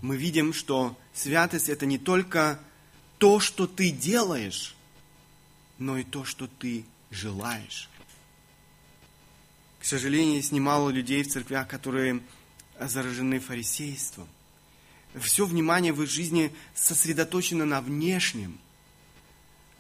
мы 0.00 0.16
видим, 0.16 0.52
что 0.52 0.98
святость 1.14 1.68
это 1.68 1.86
не 1.86 1.98
только 1.98 2.58
то, 3.18 3.38
что 3.38 3.66
ты 3.66 3.90
делаешь, 3.90 4.74
но 5.78 5.98
и 5.98 6.04
то, 6.04 6.24
что 6.24 6.46
ты 6.46 6.84
желаешь. 7.10 7.88
К 9.80 9.84
сожалению, 9.84 10.36
есть 10.36 10.52
немало 10.52 10.90
людей 10.90 11.22
в 11.22 11.28
церквях, 11.28 11.68
которые 11.68 12.20
заражены 12.80 13.40
фарисейством. 13.40 14.28
Все 15.20 15.44
внимание 15.44 15.92
в 15.92 16.02
их 16.02 16.10
жизни 16.10 16.54
сосредоточено 16.74 17.64
на 17.64 17.80
внешнем. 17.80 18.58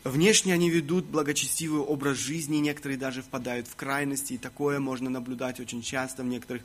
Внешне 0.04 0.52
они 0.52 0.68
ведут 0.68 1.04
благочестивый 1.04 1.80
образ 1.80 2.18
жизни, 2.18 2.56
некоторые 2.56 2.98
даже 2.98 3.22
впадают 3.22 3.68
в 3.68 3.76
крайности, 3.76 4.34
и 4.34 4.38
такое 4.38 4.80
можно 4.80 5.08
наблюдать 5.08 5.60
очень 5.60 5.82
часто 5.82 6.22
в 6.22 6.26
некоторых 6.26 6.62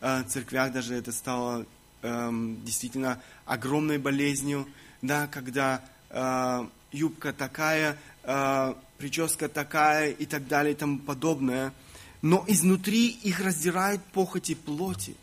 э, 0.00 0.24
церквях, 0.28 0.72
даже 0.72 0.94
это 0.94 1.12
стало 1.12 1.66
э, 2.02 2.30
действительно 2.64 3.20
огромной 3.44 3.98
болезнью, 3.98 4.66
да, 5.02 5.26
когда 5.26 5.84
э, 6.08 6.66
юбка 6.92 7.32
такая, 7.34 7.98
э, 8.22 8.74
прическа 8.96 9.48
такая 9.48 10.10
и 10.10 10.24
так 10.24 10.48
далее 10.48 10.72
и 10.72 10.76
тому 10.76 10.98
подобное– 10.98 11.72
но 12.22 12.44
изнутри 12.46 13.08
их 13.08 13.40
раздирают 13.40 14.02
похоти 14.04 14.54
плоти, 14.54 15.14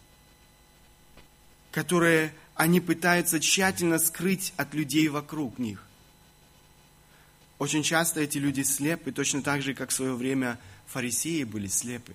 которые 1.72 2.34
они 2.56 2.80
пытаются 2.80 3.40
тщательно 3.40 4.00
скрыть 4.00 4.54
от 4.56 4.74
людей 4.74 5.10
вокруг 5.10 5.60
них. 5.60 5.85
Очень 7.58 7.84
часто 7.84 8.20
эти 8.20 8.38
люди 8.38 8.62
слепы, 8.62 9.12
точно 9.12 9.42
так 9.42 9.62
же, 9.62 9.74
как 9.74 9.90
в 9.90 9.94
свое 9.94 10.14
время 10.14 10.60
фарисеи 10.88 11.44
были 11.44 11.68
слепы. 11.68 12.14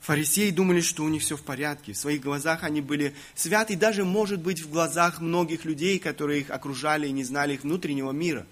Фарисеи 0.00 0.50
думали, 0.50 0.80
что 0.80 1.04
у 1.04 1.08
них 1.08 1.22
все 1.22 1.36
в 1.36 1.42
порядке. 1.42 1.92
В 1.92 1.98
своих 1.98 2.22
глазах 2.22 2.64
они 2.64 2.80
были 2.80 3.14
святы, 3.34 3.76
даже, 3.76 4.04
может 4.04 4.40
быть, 4.40 4.60
в 4.60 4.70
глазах 4.70 5.20
многих 5.20 5.64
людей, 5.64 5.98
которые 5.98 6.40
их 6.40 6.50
окружали 6.50 7.06
и 7.08 7.12
не 7.12 7.24
знали 7.24 7.54
их 7.54 7.62
внутреннего 7.62 8.10
мира. 8.10 8.46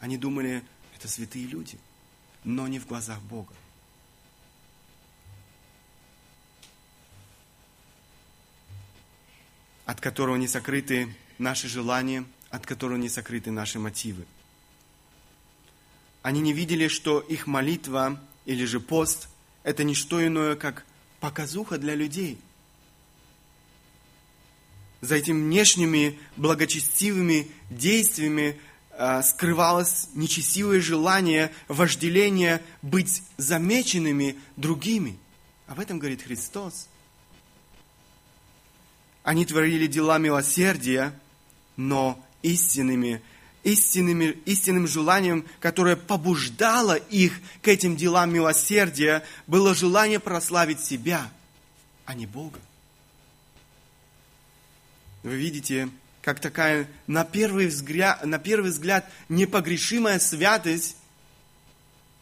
Они 0.00 0.16
думали, 0.16 0.62
это 0.94 1.08
святые 1.08 1.46
люди, 1.46 1.78
но 2.44 2.68
не 2.68 2.78
в 2.78 2.86
глазах 2.86 3.20
Бога. 3.22 3.52
от 9.86 10.00
которого 10.00 10.36
не 10.36 10.48
сокрыты 10.48 11.14
наши 11.38 11.68
желания, 11.68 12.24
от 12.50 12.66
которого 12.66 12.98
не 12.98 13.08
сокрыты 13.08 13.52
наши 13.52 13.78
мотивы. 13.78 14.26
Они 16.26 16.40
не 16.40 16.52
видели, 16.52 16.88
что 16.88 17.20
их 17.20 17.46
молитва 17.46 18.20
или 18.46 18.64
же 18.64 18.80
пост– 18.80 19.28
это 19.62 19.84
не 19.84 19.94
что 19.94 20.26
иное, 20.26 20.56
как 20.56 20.84
показуха 21.20 21.78
для 21.78 21.94
людей. 21.94 22.40
За 25.02 25.14
этими 25.14 25.40
внешними 25.40 26.18
благочестивыми 26.34 27.48
действиями 27.70 28.60
э, 28.90 29.22
скрывалось 29.22 30.08
нечестивое 30.14 30.80
желание, 30.80 31.52
вожделение 31.68 32.60
быть 32.82 33.22
замеченными 33.36 34.36
другими. 34.56 35.20
Об 35.68 35.78
этом 35.78 36.00
говорит 36.00 36.22
Христос. 36.22 36.88
Они 39.22 39.46
творили 39.46 39.86
дела 39.86 40.18
милосердия, 40.18 41.16
но 41.76 42.20
истинными, 42.42 43.22
истинными, 43.66 44.38
истинным 44.46 44.86
желанием, 44.86 45.44
которое 45.58 45.96
побуждало 45.96 46.94
их 46.94 47.40
к 47.62 47.68
этим 47.68 47.96
делам 47.96 48.32
милосердия, 48.32 49.24
было 49.48 49.74
желание 49.74 50.20
прославить 50.20 50.80
себя, 50.80 51.28
а 52.04 52.14
не 52.14 52.26
Бога. 52.26 52.60
Вы 55.24 55.34
видите, 55.34 55.88
как 56.22 56.38
такая 56.38 56.88
на 57.08 57.24
первый 57.24 57.66
взгляд, 57.66 58.24
на 58.24 58.38
первый 58.38 58.70
взгляд 58.70 59.10
непогрешимая 59.28 60.20
святость, 60.20 60.96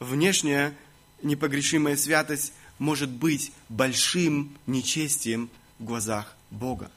внешняя 0.00 0.74
непогрешимая 1.22 1.96
святость 1.98 2.54
может 2.78 3.10
быть 3.10 3.52
большим 3.68 4.56
нечестием 4.66 5.50
в 5.78 5.84
глазах 5.84 6.34
Бога. 6.50 6.90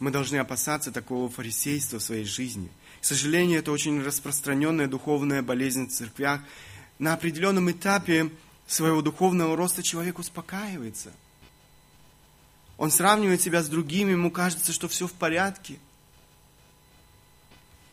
Мы 0.00 0.10
должны 0.10 0.36
опасаться 0.36 0.90
такого 0.90 1.28
фарисейства 1.28 1.98
в 1.98 2.02
своей 2.02 2.24
жизни. 2.24 2.70
К 3.02 3.04
сожалению, 3.04 3.58
это 3.58 3.70
очень 3.70 4.02
распространенная 4.02 4.88
духовная 4.88 5.42
болезнь 5.42 5.88
в 5.88 5.92
церквях. 5.92 6.40
На 6.98 7.12
определенном 7.12 7.70
этапе 7.70 8.30
своего 8.66 9.02
духовного 9.02 9.56
роста 9.56 9.82
человек 9.82 10.18
успокаивается. 10.18 11.12
Он 12.78 12.90
сравнивает 12.90 13.42
себя 13.42 13.62
с 13.62 13.68
другими, 13.68 14.12
ему 14.12 14.30
кажется, 14.30 14.72
что 14.72 14.88
все 14.88 15.06
в 15.06 15.12
порядке. 15.12 15.78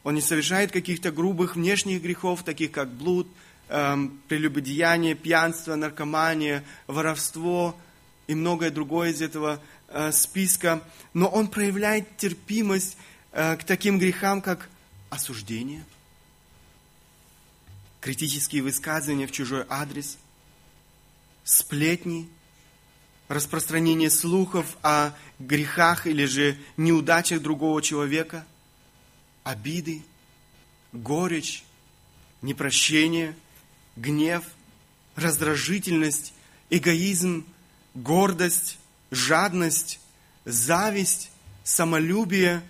Он 0.03 0.15
не 0.15 0.21
совершает 0.21 0.71
каких-то 0.71 1.11
грубых 1.11 1.57
внешних 1.57 2.01
грехов, 2.01 2.43
таких 2.43 2.71
как 2.71 2.89
блуд, 2.89 3.27
эм, 3.67 4.21
прелюбодеяние, 4.29 5.13
пьянство, 5.15 5.75
наркомания, 5.75 6.63
воровство– 6.87 7.77
и 8.27 8.35
многое 8.35 8.69
другое 8.69 9.11
из 9.11 9.21
этого 9.21 9.59
списка, 10.11 10.83
но 11.13 11.27
он 11.27 11.47
проявляет 11.47 12.17
терпимость 12.17 12.97
э, 13.31 13.55
к 13.57 13.63
таким 13.63 13.99
грехам, 13.99 14.41
как 14.41 14.69
осуждение, 15.09 15.83
критические 18.01 18.63
высказывания 18.63 19.27
в 19.27 19.31
чужой 19.31 19.65
адрес, 19.69 20.17
сплетни, 21.43 22.29
распространение 23.27 24.09
слухов 24.09 24.77
о 24.83 25.11
грехах 25.39 26.07
или 26.07 26.25
же 26.25 26.57
неудачах 26.77 27.41
другого 27.41 27.81
человека, 27.81 28.45
обиды, 29.43 30.03
горечь, 30.91 31.63
непрощение, 32.41 33.35
гнев, 33.95 34.43
раздражительность, 35.15 36.33
эгоизм– 36.69 37.45
гордость, 37.97 38.76
жадность, 39.11 39.99
зависть, 40.45 41.31
самолюбие, 41.63 42.61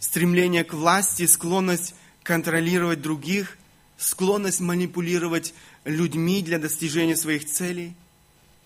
стремление 0.00 0.64
к 0.64 0.74
власти, 0.74 1.26
склонность 1.26 1.94
контролировать 2.22 3.00
других, 3.00 3.56
склонность 3.96 4.60
манипулировать 4.60 5.54
людьми 5.84 6.42
для 6.42 6.58
достижения 6.58 7.16
своих 7.16 7.46
целей, 7.46 7.94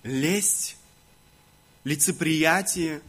лесть, 0.03 0.77
лицеприятие 1.85 3.01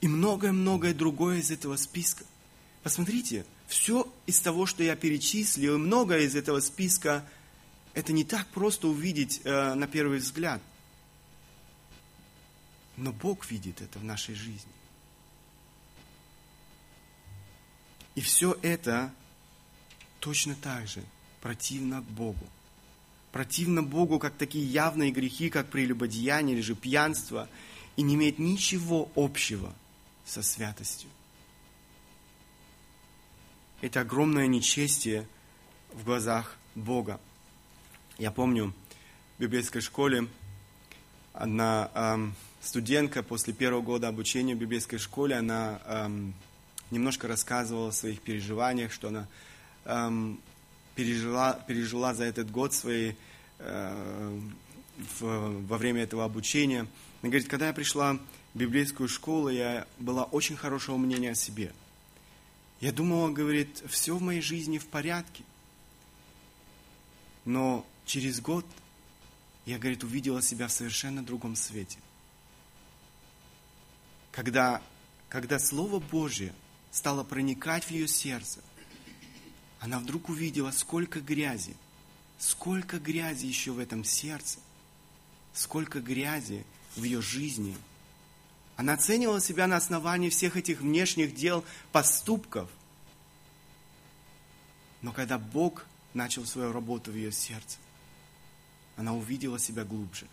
и 0.00 0.08
многое-многое 0.08 0.92
другое 0.92 1.38
из 1.38 1.50
этого 1.50 1.76
списка. 1.76 2.24
Посмотрите, 2.82 3.46
все 3.68 4.12
из 4.26 4.40
того, 4.40 4.66
что 4.66 4.82
я 4.82 4.96
перечислил, 4.96 5.76
и 5.76 5.78
многое 5.78 6.20
из 6.20 6.36
этого 6.36 6.60
списка, 6.60 7.24
это 7.94 8.12
не 8.12 8.24
так 8.24 8.46
просто 8.48 8.88
увидеть 8.88 9.40
э, 9.44 9.74
на 9.74 9.86
первый 9.86 10.18
взгляд– 10.18 10.60
но 12.96 13.12
Бог 13.12 13.50
видит 13.50 13.80
это 13.82 13.98
в 13.98 14.04
нашей 14.04 14.34
жизни. 14.34 14.72
И 18.14 18.20
все 18.20 18.58
это 18.62 19.12
точно 20.20 20.54
так 20.54 20.88
же 20.88 21.04
противно 21.40 22.02
Богу. 22.02 22.46
Противно 23.30 23.82
Богу, 23.82 24.18
как 24.18 24.34
такие 24.36 24.64
явные 24.64 25.10
грехи, 25.10 25.50
как 25.50 25.68
прелюбодеяние 25.68 26.56
или 26.56 26.62
же 26.62 26.74
пьянство, 26.74 27.48
и 27.96 28.02
не 28.02 28.14
имеет 28.14 28.38
ничего 28.38 29.10
общего 29.14 29.74
со 30.24 30.42
святостью. 30.42 31.10
Это 33.82 34.00
огромное 34.00 34.46
нечестие 34.46 35.28
в 35.92 36.04
глазах 36.04 36.56
Бога. 36.74 37.20
Я 38.16 38.30
помню, 38.30 38.72
в 39.36 39.42
библейской 39.42 39.80
школе 39.80 40.28
одна 41.34 41.90
эм, 41.94 42.34
студентка 42.66 43.22
после 43.22 43.52
первого 43.52 43.80
года 43.80 44.08
обучения 44.08 44.54
в 44.54 44.58
библейской 44.58 44.98
школе, 44.98 45.36
она 45.36 45.80
эм, 45.84 46.34
немножко 46.90 47.28
рассказывала 47.28 47.88
о 47.90 47.92
своих 47.92 48.20
переживаниях, 48.20 48.92
что 48.92 49.08
она 49.08 49.28
эм, 49.84 50.40
пережила, 50.96 51.52
пережила 51.68 52.12
за 52.12 52.24
этот 52.24 52.50
год 52.50 52.74
свои, 52.74 53.14
э, 53.60 54.40
в, 55.20 55.66
во 55.66 55.78
время 55.78 56.02
этого 56.02 56.24
обучения. 56.24 56.80
Она 57.22 57.30
говорит, 57.30 57.48
когда 57.48 57.68
я 57.68 57.72
пришла 57.72 58.14
в 58.14 58.58
библейскую 58.58 59.08
школу, 59.08 59.48
я 59.48 59.86
была 60.00 60.24
очень 60.24 60.56
хорошего 60.56 60.96
мнения 60.96 61.30
о 61.30 61.34
себе. 61.36 61.72
Я 62.80 62.90
думала, 62.92 63.30
говорит, 63.30 63.82
все 63.88 64.16
в 64.16 64.22
моей 64.22 64.40
жизни 64.40 64.78
в 64.78 64.86
порядке. 64.86 65.44
Но 67.44 67.86
через 68.06 68.40
год 68.40 68.66
я, 69.66 69.78
говорит, 69.78 70.02
увидела 70.02 70.42
себя 70.42 70.66
в 70.66 70.72
совершенно 70.72 71.22
другом 71.24 71.54
свете 71.54 71.98
когда, 74.36 74.82
когда 75.30 75.58
Слово 75.58 75.98
Божье 75.98 76.52
стало 76.90 77.24
проникать 77.24 77.84
в 77.84 77.90
ее 77.90 78.06
сердце, 78.06 78.60
она 79.80 79.98
вдруг 79.98 80.28
увидела, 80.28 80.72
сколько 80.72 81.22
грязи, 81.22 81.74
сколько 82.38 82.98
грязи 82.98 83.46
еще 83.46 83.72
в 83.72 83.78
этом 83.78 84.04
сердце, 84.04 84.58
сколько 85.54 86.00
грязи 86.00 86.66
в 86.96 87.04
ее 87.04 87.22
жизни. 87.22 87.78
Она 88.76 88.92
оценивала 88.92 89.40
себя 89.40 89.66
на 89.66 89.76
основании 89.76 90.28
всех 90.28 90.58
этих 90.58 90.82
внешних 90.82 91.34
дел, 91.34 91.64
поступков. 91.90 92.68
Но 95.00 95.12
когда 95.12 95.38
Бог 95.38 95.86
начал 96.12 96.44
свою 96.44 96.72
работу 96.72 97.10
в 97.10 97.14
ее 97.14 97.32
сердце, 97.32 97.78
она 98.96 99.14
увидела 99.14 99.58
себя 99.58 99.84
глубже. 99.84 100.26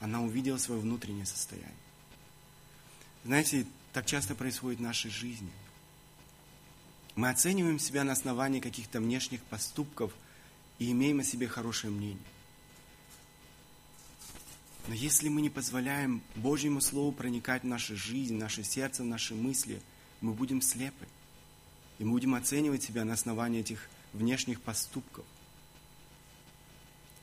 Она 0.00 0.20
увидела 0.20 0.58
свое 0.58 0.80
внутреннее 0.80 1.26
состояние. 1.26 1.76
Знаете, 3.24 3.66
так 3.92 4.06
часто 4.06 4.34
происходит 4.34 4.78
в 4.78 4.82
нашей 4.82 5.10
жизни. 5.10 5.50
Мы 7.16 7.28
оцениваем 7.28 7.78
себя 7.78 8.04
на 8.04 8.12
основании 8.12 8.60
каких-то 8.60 9.00
внешних 9.00 9.42
поступков 9.42 10.12
и 10.78 10.90
имеем 10.92 11.20
о 11.20 11.24
себе 11.24 11.48
хорошее 11.48 11.92
мнение. 11.92 12.18
Но 14.88 14.94
если 14.94 15.28
мы 15.28 15.42
не 15.42 15.50
позволяем 15.50 16.22
Божьему 16.34 16.80
Слову 16.80 17.12
проникать 17.12 17.62
в 17.62 17.66
нашу 17.66 17.94
жизнь, 17.94 18.36
в 18.36 18.38
наше 18.38 18.62
сердце, 18.64 19.02
в 19.02 19.06
наши 19.06 19.34
мысли, 19.34 19.82
мы 20.20 20.32
будем 20.32 20.62
слепы. 20.62 21.06
И 21.98 22.04
мы 22.04 22.12
будем 22.12 22.34
оценивать 22.34 22.82
себя 22.82 23.04
на 23.04 23.12
основании 23.12 23.60
этих 23.60 23.90
внешних 24.14 24.60
поступков. 24.62 25.26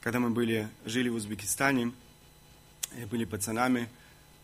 Когда 0.02 0.20
мы 0.20 0.30
были, 0.30 0.70
жили 0.86 1.10
в 1.10 1.16
Узбекистане, 1.16 1.92
были 3.10 3.26
пацанами, 3.26 3.90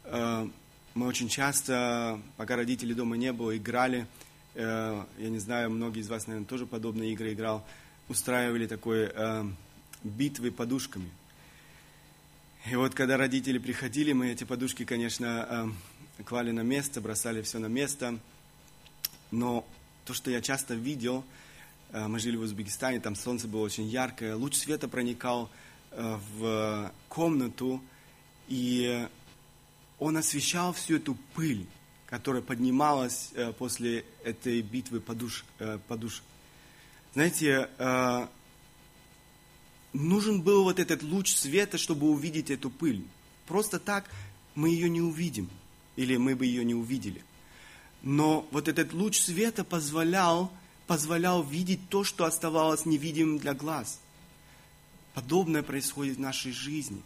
э, 0.03 0.49
мы 0.95 1.07
очень 1.07 1.27
часто, 1.27 2.21
пока 2.37 2.55
родителей 2.55 2.93
дома 2.93 3.17
не 3.17 3.33
было, 3.33 3.57
играли. 3.57 4.05
Э, 4.53 5.03
я 5.17 5.29
не 5.29 5.39
знаю, 5.39 5.71
многие 5.71 6.01
из 6.01 6.07
вас, 6.07 6.27
наверное, 6.27 6.47
тоже 6.47 6.67
подобные 6.67 7.11
игры 7.13 7.33
играл. 7.33 7.65
Устраивали 8.09 8.67
такой 8.67 9.11
э, 9.11 9.45
битвы 10.03 10.51
подушками. 10.51 11.09
И 12.69 12.75
вот 12.75 12.93
когда 12.93 13.17
родители 13.17 13.57
приходили, 13.57 14.13
мы 14.13 14.29
эти 14.29 14.43
подушки, 14.43 14.85
конечно, 14.85 15.73
э, 16.19 16.23
клали 16.23 16.51
на 16.51 16.61
место, 16.61 17.01
бросали 17.01 17.41
все 17.41 17.57
на 17.57 17.65
место. 17.67 18.19
Но 19.31 19.65
то, 20.05 20.13
что 20.13 20.29
я 20.29 20.41
часто 20.41 20.75
видел, 20.75 21.25
мы 21.91 22.19
жили 22.19 22.35
в 22.35 22.41
Узбекистане, 22.41 22.99
там 22.99 23.15
солнце 23.15 23.47
было 23.47 23.61
очень 23.61 23.85
яркое, 23.85 24.35
луч 24.35 24.55
света 24.55 24.87
проникал 24.87 25.49
в 25.91 26.91
комнату, 27.07 27.81
и 28.47 29.07
Он 30.03 30.17
освещал 30.17 30.73
всю 30.73 30.97
эту 30.97 31.15
пыль, 31.33 31.65
которая 32.07 32.41
поднималась 32.41 33.29
э, 33.35 33.53
после 33.53 34.03
этой 34.25 34.61
битвы 34.61 34.99
подуш, 34.99 35.45
э, 35.59 35.79
подуш. 35.87 36.23
Знаете, 37.13 37.69
э, 37.77 38.27
нужен 39.93 40.41
был 40.41 40.65
вот 40.65 40.79
этот 40.79 41.03
луч 41.03 41.33
света, 41.33 41.77
чтобы 41.77 42.09
увидеть 42.09 42.49
эту 42.49 42.69
пыль. 42.69 43.05
Просто 43.47 43.79
так 43.79 44.09
мы 44.55 44.71
ее 44.71 44.89
не 44.89 44.99
увидим, 44.99 45.49
или 45.95 46.17
мы 46.17 46.35
бы 46.35 46.45
ее 46.47 46.65
не 46.65 46.75
увидели. 46.75 47.23
Но 48.01 48.45
вот 48.51 48.67
этот 48.67 48.91
луч 48.91 49.21
света 49.21 49.63
позволял, 49.63 50.51
позволял 50.85 51.43
видеть 51.43 51.87
то, 51.87 52.03
что 52.03 52.25
оставалось 52.25 52.85
невидимым 52.85 53.37
для 53.37 53.53
глаз. 53.53 54.01
Подобное 55.13 55.63
происходит 55.63 56.17
в 56.17 56.19
нашей 56.19 56.51
жизни. 56.51 57.01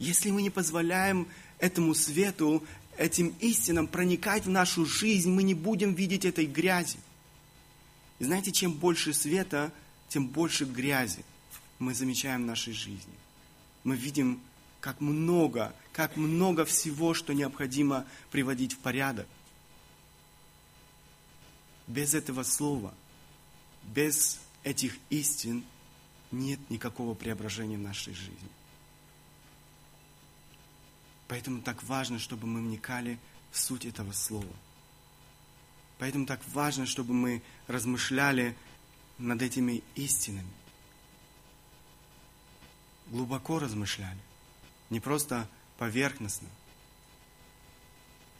Если 0.00 0.30
мы 0.30 0.40
не 0.40 0.48
позволяем 0.48 1.28
этому 1.58 1.94
свету, 1.94 2.64
этим 2.96 3.34
истинам 3.38 3.86
проникать 3.86 4.46
в 4.46 4.50
нашу 4.50 4.86
жизнь, 4.86 5.30
мы 5.30 5.42
не 5.42 5.52
будем 5.54 5.94
видеть 5.94 6.24
этой 6.24 6.46
грязи. 6.46 6.98
И 8.18 8.24
знаете, 8.24 8.50
чем 8.50 8.72
больше 8.72 9.12
света, 9.12 9.70
тем 10.08 10.26
больше 10.26 10.64
грязи 10.64 11.22
мы 11.78 11.94
замечаем 11.94 12.42
в 12.42 12.46
нашей 12.46 12.72
жизни. 12.72 13.12
Мы 13.84 13.94
видим, 13.94 14.40
как 14.80 15.02
много, 15.02 15.74
как 15.92 16.16
много 16.16 16.64
всего, 16.64 17.12
что 17.12 17.34
необходимо 17.34 18.06
приводить 18.30 18.72
в 18.72 18.78
порядок. 18.78 19.26
Без 21.86 22.14
этого 22.14 22.42
слова, 22.42 22.94
без 23.84 24.40
этих 24.64 24.96
истин 25.10 25.62
нет 26.30 26.58
никакого 26.70 27.12
преображения 27.14 27.76
в 27.76 27.82
нашей 27.82 28.14
жизни. 28.14 28.48
Поэтому 31.30 31.62
так 31.62 31.80
важно, 31.84 32.18
чтобы 32.18 32.48
мы 32.48 32.60
вникали 32.60 33.16
в 33.52 33.58
суть 33.60 33.86
этого 33.86 34.10
слова. 34.10 34.52
Поэтому 36.00 36.26
так 36.26 36.40
важно, 36.48 36.86
чтобы 36.86 37.14
мы 37.14 37.40
размышляли 37.68 38.56
над 39.16 39.40
этими 39.40 39.84
истинами. 39.94 40.50
Глубоко 43.06 43.60
размышляли, 43.60 44.18
не 44.90 44.98
просто 44.98 45.48
поверхностно. 45.78 46.48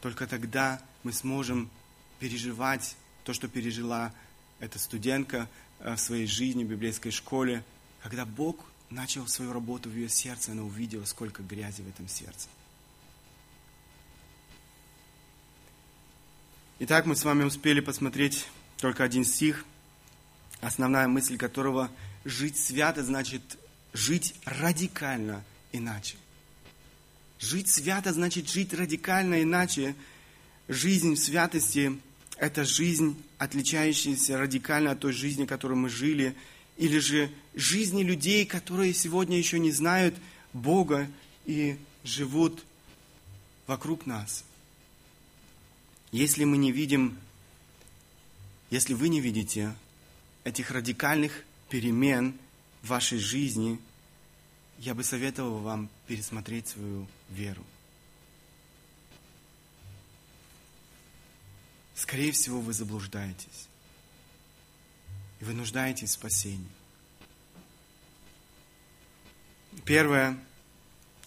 Только 0.01 0.27
тогда 0.27 0.83
мы 1.05 1.13
сможем 1.13 1.71
переживать 2.19 2.97
то, 3.23 3.33
что 3.33 3.47
пережила 3.47 4.13
эта 4.59 4.81
студентка 4.81 5.49
э, 5.79 5.95
в 5.95 6.01
своей 6.01 6.27
жизни 6.27 6.65
в 6.65 6.69
библейской 6.69 7.13
школе, 7.13 7.65
когда 8.03 8.27
Бог 8.27 8.65
начал 8.91 9.29
свою 9.29 9.53
работу 9.53 9.89
в 9.89 9.95
ее 9.95 10.09
сердце, 10.09 10.51
она 10.51 10.65
увидела, 10.65 11.05
сколько 11.05 11.45
грязи 11.45 11.83
в 11.83 11.89
этом 11.89 12.09
сердце. 12.09 12.49
Итак, 16.83 17.05
мы 17.05 17.15
с 17.15 17.25
вами 17.25 17.45
успели 17.45 17.81
посмотреть 17.81 18.47
только 18.79 19.05
один 19.05 19.23
стих, 19.23 19.67
основная 20.63 21.09
мысль 21.09 21.37
которого– 21.37 21.91
жить 22.25 22.57
свято 22.57 23.05
значит 23.05 23.43
жить 23.93 24.35
радикально 24.47 25.45
иначе. 25.73 26.17
Жить 27.39 27.69
свято 27.69 28.15
значит 28.15 28.49
жить 28.49 28.73
радикально 28.73 29.43
иначе. 29.43 29.95
Жизнь 30.69 31.17
в 31.17 31.19
святости– 31.19 32.01
это 32.39 32.65
жизнь, 32.65 33.23
отличающаяся 33.37 34.39
радикально 34.39 34.93
от 34.93 35.01
той 35.01 35.13
жизни, 35.13 35.45
которой 35.45 35.75
мы 35.75 35.91
жили, 35.91 36.35
или 36.79 36.99
же 36.99 37.31
жизни 37.55 38.03
людей, 38.03 38.47
которые 38.47 38.95
сегодня 38.95 39.37
еще 39.37 39.59
не 39.59 39.71
знают 39.71 40.15
Бога 40.55 41.11
и 41.45 41.77
живут 42.05 42.65
вокруг 43.67 44.07
нас– 44.07 44.45
если 46.13 46.45
мы 46.45 46.57
не 46.57 46.73
видим, 46.73 47.19
если 48.71 48.95
вы 48.95 49.09
не 49.09 49.21
видите 49.21 49.75
этих 50.45 50.71
радикальных 50.71 51.45
перемен 51.69 52.39
в 52.83 52.89
вашей 52.89 53.19
жизни, 53.19 53.79
я 54.79 54.95
бы 54.95 55.05
советовал 55.05 55.59
вам 55.59 55.89
пересмотреть 56.07 56.69
свою 56.69 57.07
веру. 57.29 57.65
Скорее 61.95 62.33
всего, 62.33 62.61
вы 62.61 62.73
заблуждаетесь. 62.73 63.69
И 65.41 65.45
вы 65.45 65.53
нуждаетесь 65.53 66.09
в 66.09 66.13
спасении. 66.13 66.67
Первое, 69.85 70.39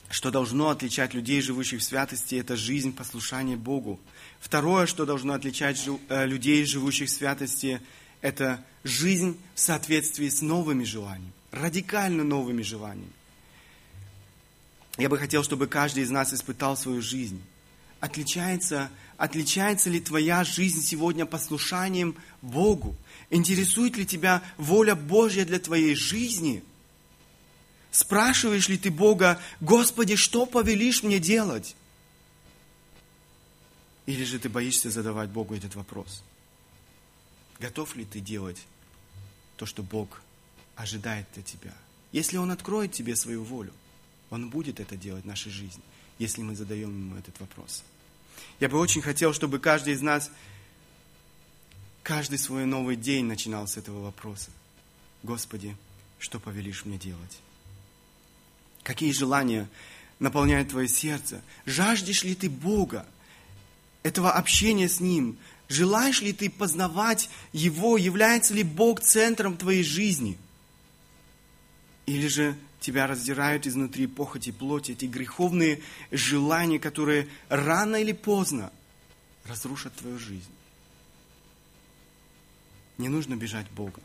что 0.10 0.32
должно 0.32 0.70
отличать 0.70 1.14
людей, 1.14 1.42
живущих 1.42 1.82
в 1.82 1.84
святости, 1.84 2.36
это 2.36 2.56
жизнь 2.56 2.92
послушания 2.92 3.56
Богу. 3.56 4.00
Второе, 4.44 4.88
что 4.88 5.06
должно 5.06 5.32
отличать 5.32 5.88
э, 6.10 6.26
людей, 6.26 6.66
живущих 6.66 7.08
в 7.08 7.14
святости, 7.14 7.80
это 8.20 8.62
жизнь 8.84 9.40
в 9.56 9.60
соответствии 9.62 10.28
с 10.28 10.42
новыми 10.42 10.84
желаниями, 10.84 11.32
радикально 11.52 12.26
новыми 12.26 12.62
желаниями. 12.62 13.14
Я 14.98 15.08
бы 15.08 15.18
хотел, 15.18 15.46
чтобы 15.46 15.68
каждый 15.68 16.04
из 16.04 16.10
нас 16.10 16.34
испытал 16.34 16.76
свою 16.76 17.02
жизнь. 17.02 17.42
Отличается, 18.02 18.90
отличается 19.16 19.90
ли 19.90 20.02
твоя 20.02 20.44
жизнь 20.44 20.82
сегодня 20.82 21.26
послушанием 21.26 22.18
Богу? 22.42 22.98
Интересует 23.30 23.96
ли 23.96 24.06
тебя 24.06 24.44
воля 24.58 24.94
Божья 24.94 25.46
для 25.46 25.60
твоей 25.60 25.96
жизни– 25.96 26.66
Спрашиваешь 27.94 28.70
ли 28.70 28.78
ты 28.80 28.90
Бога, 28.90 29.40
Господи, 29.62 30.16
что 30.16 30.48
повелишь 30.48 31.04
мне 31.04 31.20
делать? 31.20 31.76
Или 34.06 34.24
же 34.24 34.40
ты 34.40 34.50
боишься 34.50 34.90
задавать 34.90 35.30
Богу 35.30 35.56
этот 35.56 35.76
вопрос? 35.76 36.24
Готов 37.60 37.96
ли 37.96 38.06
ты 38.06 38.20
делать 38.20 38.62
то, 39.56 39.66
что 39.66 39.84
Бог 39.84 40.22
ожидает 40.76 41.28
от 41.38 41.46
тебя? 41.46 41.74
Если 42.12 42.38
Он 42.38 42.52
откроет 42.52 42.92
тебе 42.92 43.16
свою 43.16 43.44
волю, 43.44 43.74
Он 44.30 44.50
будет 44.50 44.80
это 44.80 44.98
делать 44.98 45.24
в 45.24 45.28
нашей 45.28 45.52
жизни, 45.52 45.84
если 46.20 46.42
мы 46.42 46.56
задаем 46.56 46.90
Ему 46.90 47.18
этот 47.18 47.40
вопрос. 47.40 47.84
Я 48.60 48.70
бы 48.70 48.80
очень 48.80 49.02
хотел, 49.02 49.34
чтобы 49.34 49.60
каждый 49.60 49.94
из 49.94 50.02
нас 50.02 50.30
каждый 52.02 52.38
свой 52.38 52.66
новый 52.66 52.96
день 52.96 53.26
начинал 53.26 53.68
с 53.68 53.78
этого 53.78 54.04
вопроса. 54.04 54.52
Господи, 55.24 55.78
что 56.20 56.40
повелишь 56.40 56.86
мне 56.86 56.98
делать? 56.98 57.40
Какие 58.84 59.12
желания 59.14 59.70
наполняют 60.20 60.70
твое 60.70 60.90
сердце? 60.90 61.42
Жаждешь 61.66 62.24
ли 62.24 62.36
ты 62.36 62.50
Бога, 62.50 63.06
этого 64.04 64.32
общения 64.32 64.88
с 64.88 65.00
Ним? 65.00 65.38
Желаешь 65.70 66.22
ли 66.22 66.34
ты 66.34 66.50
познавать 66.50 67.30
Его? 67.52 67.98
Является 67.98 68.54
ли 68.54 68.64
Бог 68.64 69.02
центром 69.02 69.58
твоей 69.58 69.84
жизни? 69.84 70.38
Или 72.06 72.28
же 72.28 72.56
тебя 72.80 73.08
раздирают 73.08 73.66
изнутри 73.66 74.08
похоти 74.08 74.52
плоти, 74.52 74.92
эти 74.92 75.06
греховные 75.06 75.82
желания, 76.12 76.80
которые 76.80 77.30
рано 77.48 77.96
или 77.96 78.12
поздно 78.12 78.72
разрушат 79.46 79.96
твою 79.96 80.20
жизнь? 80.20 80.52
Не 82.98 83.08
нужно 83.08 83.36
бежать 83.36 83.70
Бога. 83.72 84.02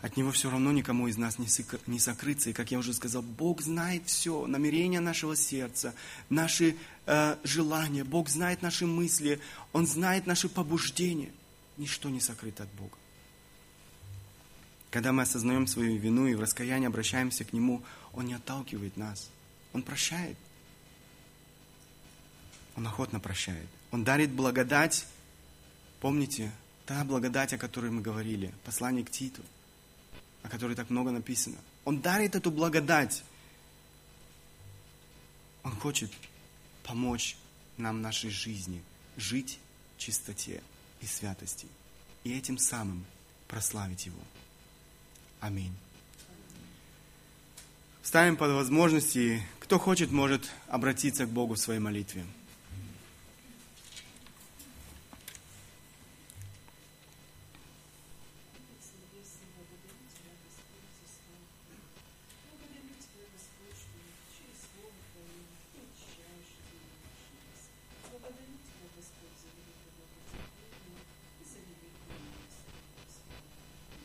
От 0.00 0.16
Него 0.16 0.30
все 0.30 0.48
равно 0.48 0.70
никому 0.70 1.08
из 1.08 1.16
нас 1.16 1.38
не 1.38 1.98
сокрыться. 1.98 2.50
И, 2.50 2.52
как 2.52 2.70
я 2.70 2.78
уже 2.78 2.94
сказал, 2.94 3.22
Бог 3.22 3.62
знает 3.62 4.06
все, 4.06 4.46
намерения 4.46 5.00
нашего 5.00 5.34
сердца, 5.34 5.92
наши 6.28 6.76
э, 7.06 7.36
желания. 7.42 8.04
Бог 8.04 8.28
знает 8.28 8.62
наши 8.62 8.86
мысли, 8.86 9.40
Он 9.72 9.88
знает 9.88 10.26
наши 10.26 10.48
побуждения. 10.48 11.32
Ничто 11.76 12.10
не 12.10 12.20
сокрыто 12.20 12.62
от 12.62 12.68
Бога. 12.74 12.96
Когда 14.90 15.12
мы 15.12 15.22
осознаем 15.22 15.66
свою 15.66 15.98
вину 15.98 16.28
и 16.28 16.34
в 16.34 16.40
раскаянии 16.40 16.86
обращаемся 16.86 17.44
к 17.44 17.52
Нему, 17.52 17.82
Он 18.12 18.26
не 18.26 18.34
отталкивает 18.34 18.96
нас. 18.96 19.28
Он 19.72 19.82
прощает. 19.82 20.36
Он 22.76 22.86
охотно 22.86 23.18
прощает. 23.18 23.66
Он 23.90 24.04
дарит 24.04 24.30
благодать. 24.30 25.06
Помните, 26.00 26.52
та 26.86 27.02
благодать, 27.04 27.52
о 27.52 27.58
которой 27.58 27.90
мы 27.90 28.00
говорили, 28.00 28.54
послание 28.64 29.04
к 29.04 29.10
Титу– 29.10 29.42
о 30.48 30.50
которой 30.50 30.74
так 30.74 30.88
много 30.88 31.10
написано. 31.10 31.58
Он 31.84 32.00
дарит 32.00 32.34
эту 32.34 32.50
благодать. 32.50 33.22
Он 35.62 35.72
хочет 35.72 36.10
помочь 36.84 37.36
нам 37.76 37.98
в 37.98 38.00
нашей 38.00 38.30
жизни 38.30 38.82
жить 39.18 39.58
в 39.94 40.00
чистоте 40.00 40.62
и 41.02 41.06
святости. 41.06 41.66
И 42.24 42.36
этим 42.36 42.56
самым 42.56 43.04
прославить 43.46 44.06
Его. 44.06 44.20
Аминь. 45.40 45.76
Ставим 48.02 48.38
под 48.38 48.52
возможности, 48.52 49.46
кто 49.60 49.78
хочет, 49.78 50.10
может 50.10 50.50
обратиться 50.68 51.26
к 51.26 51.30
Богу 51.30 51.54
в 51.54 51.58
своей 51.58 51.80
молитве. 51.80 52.24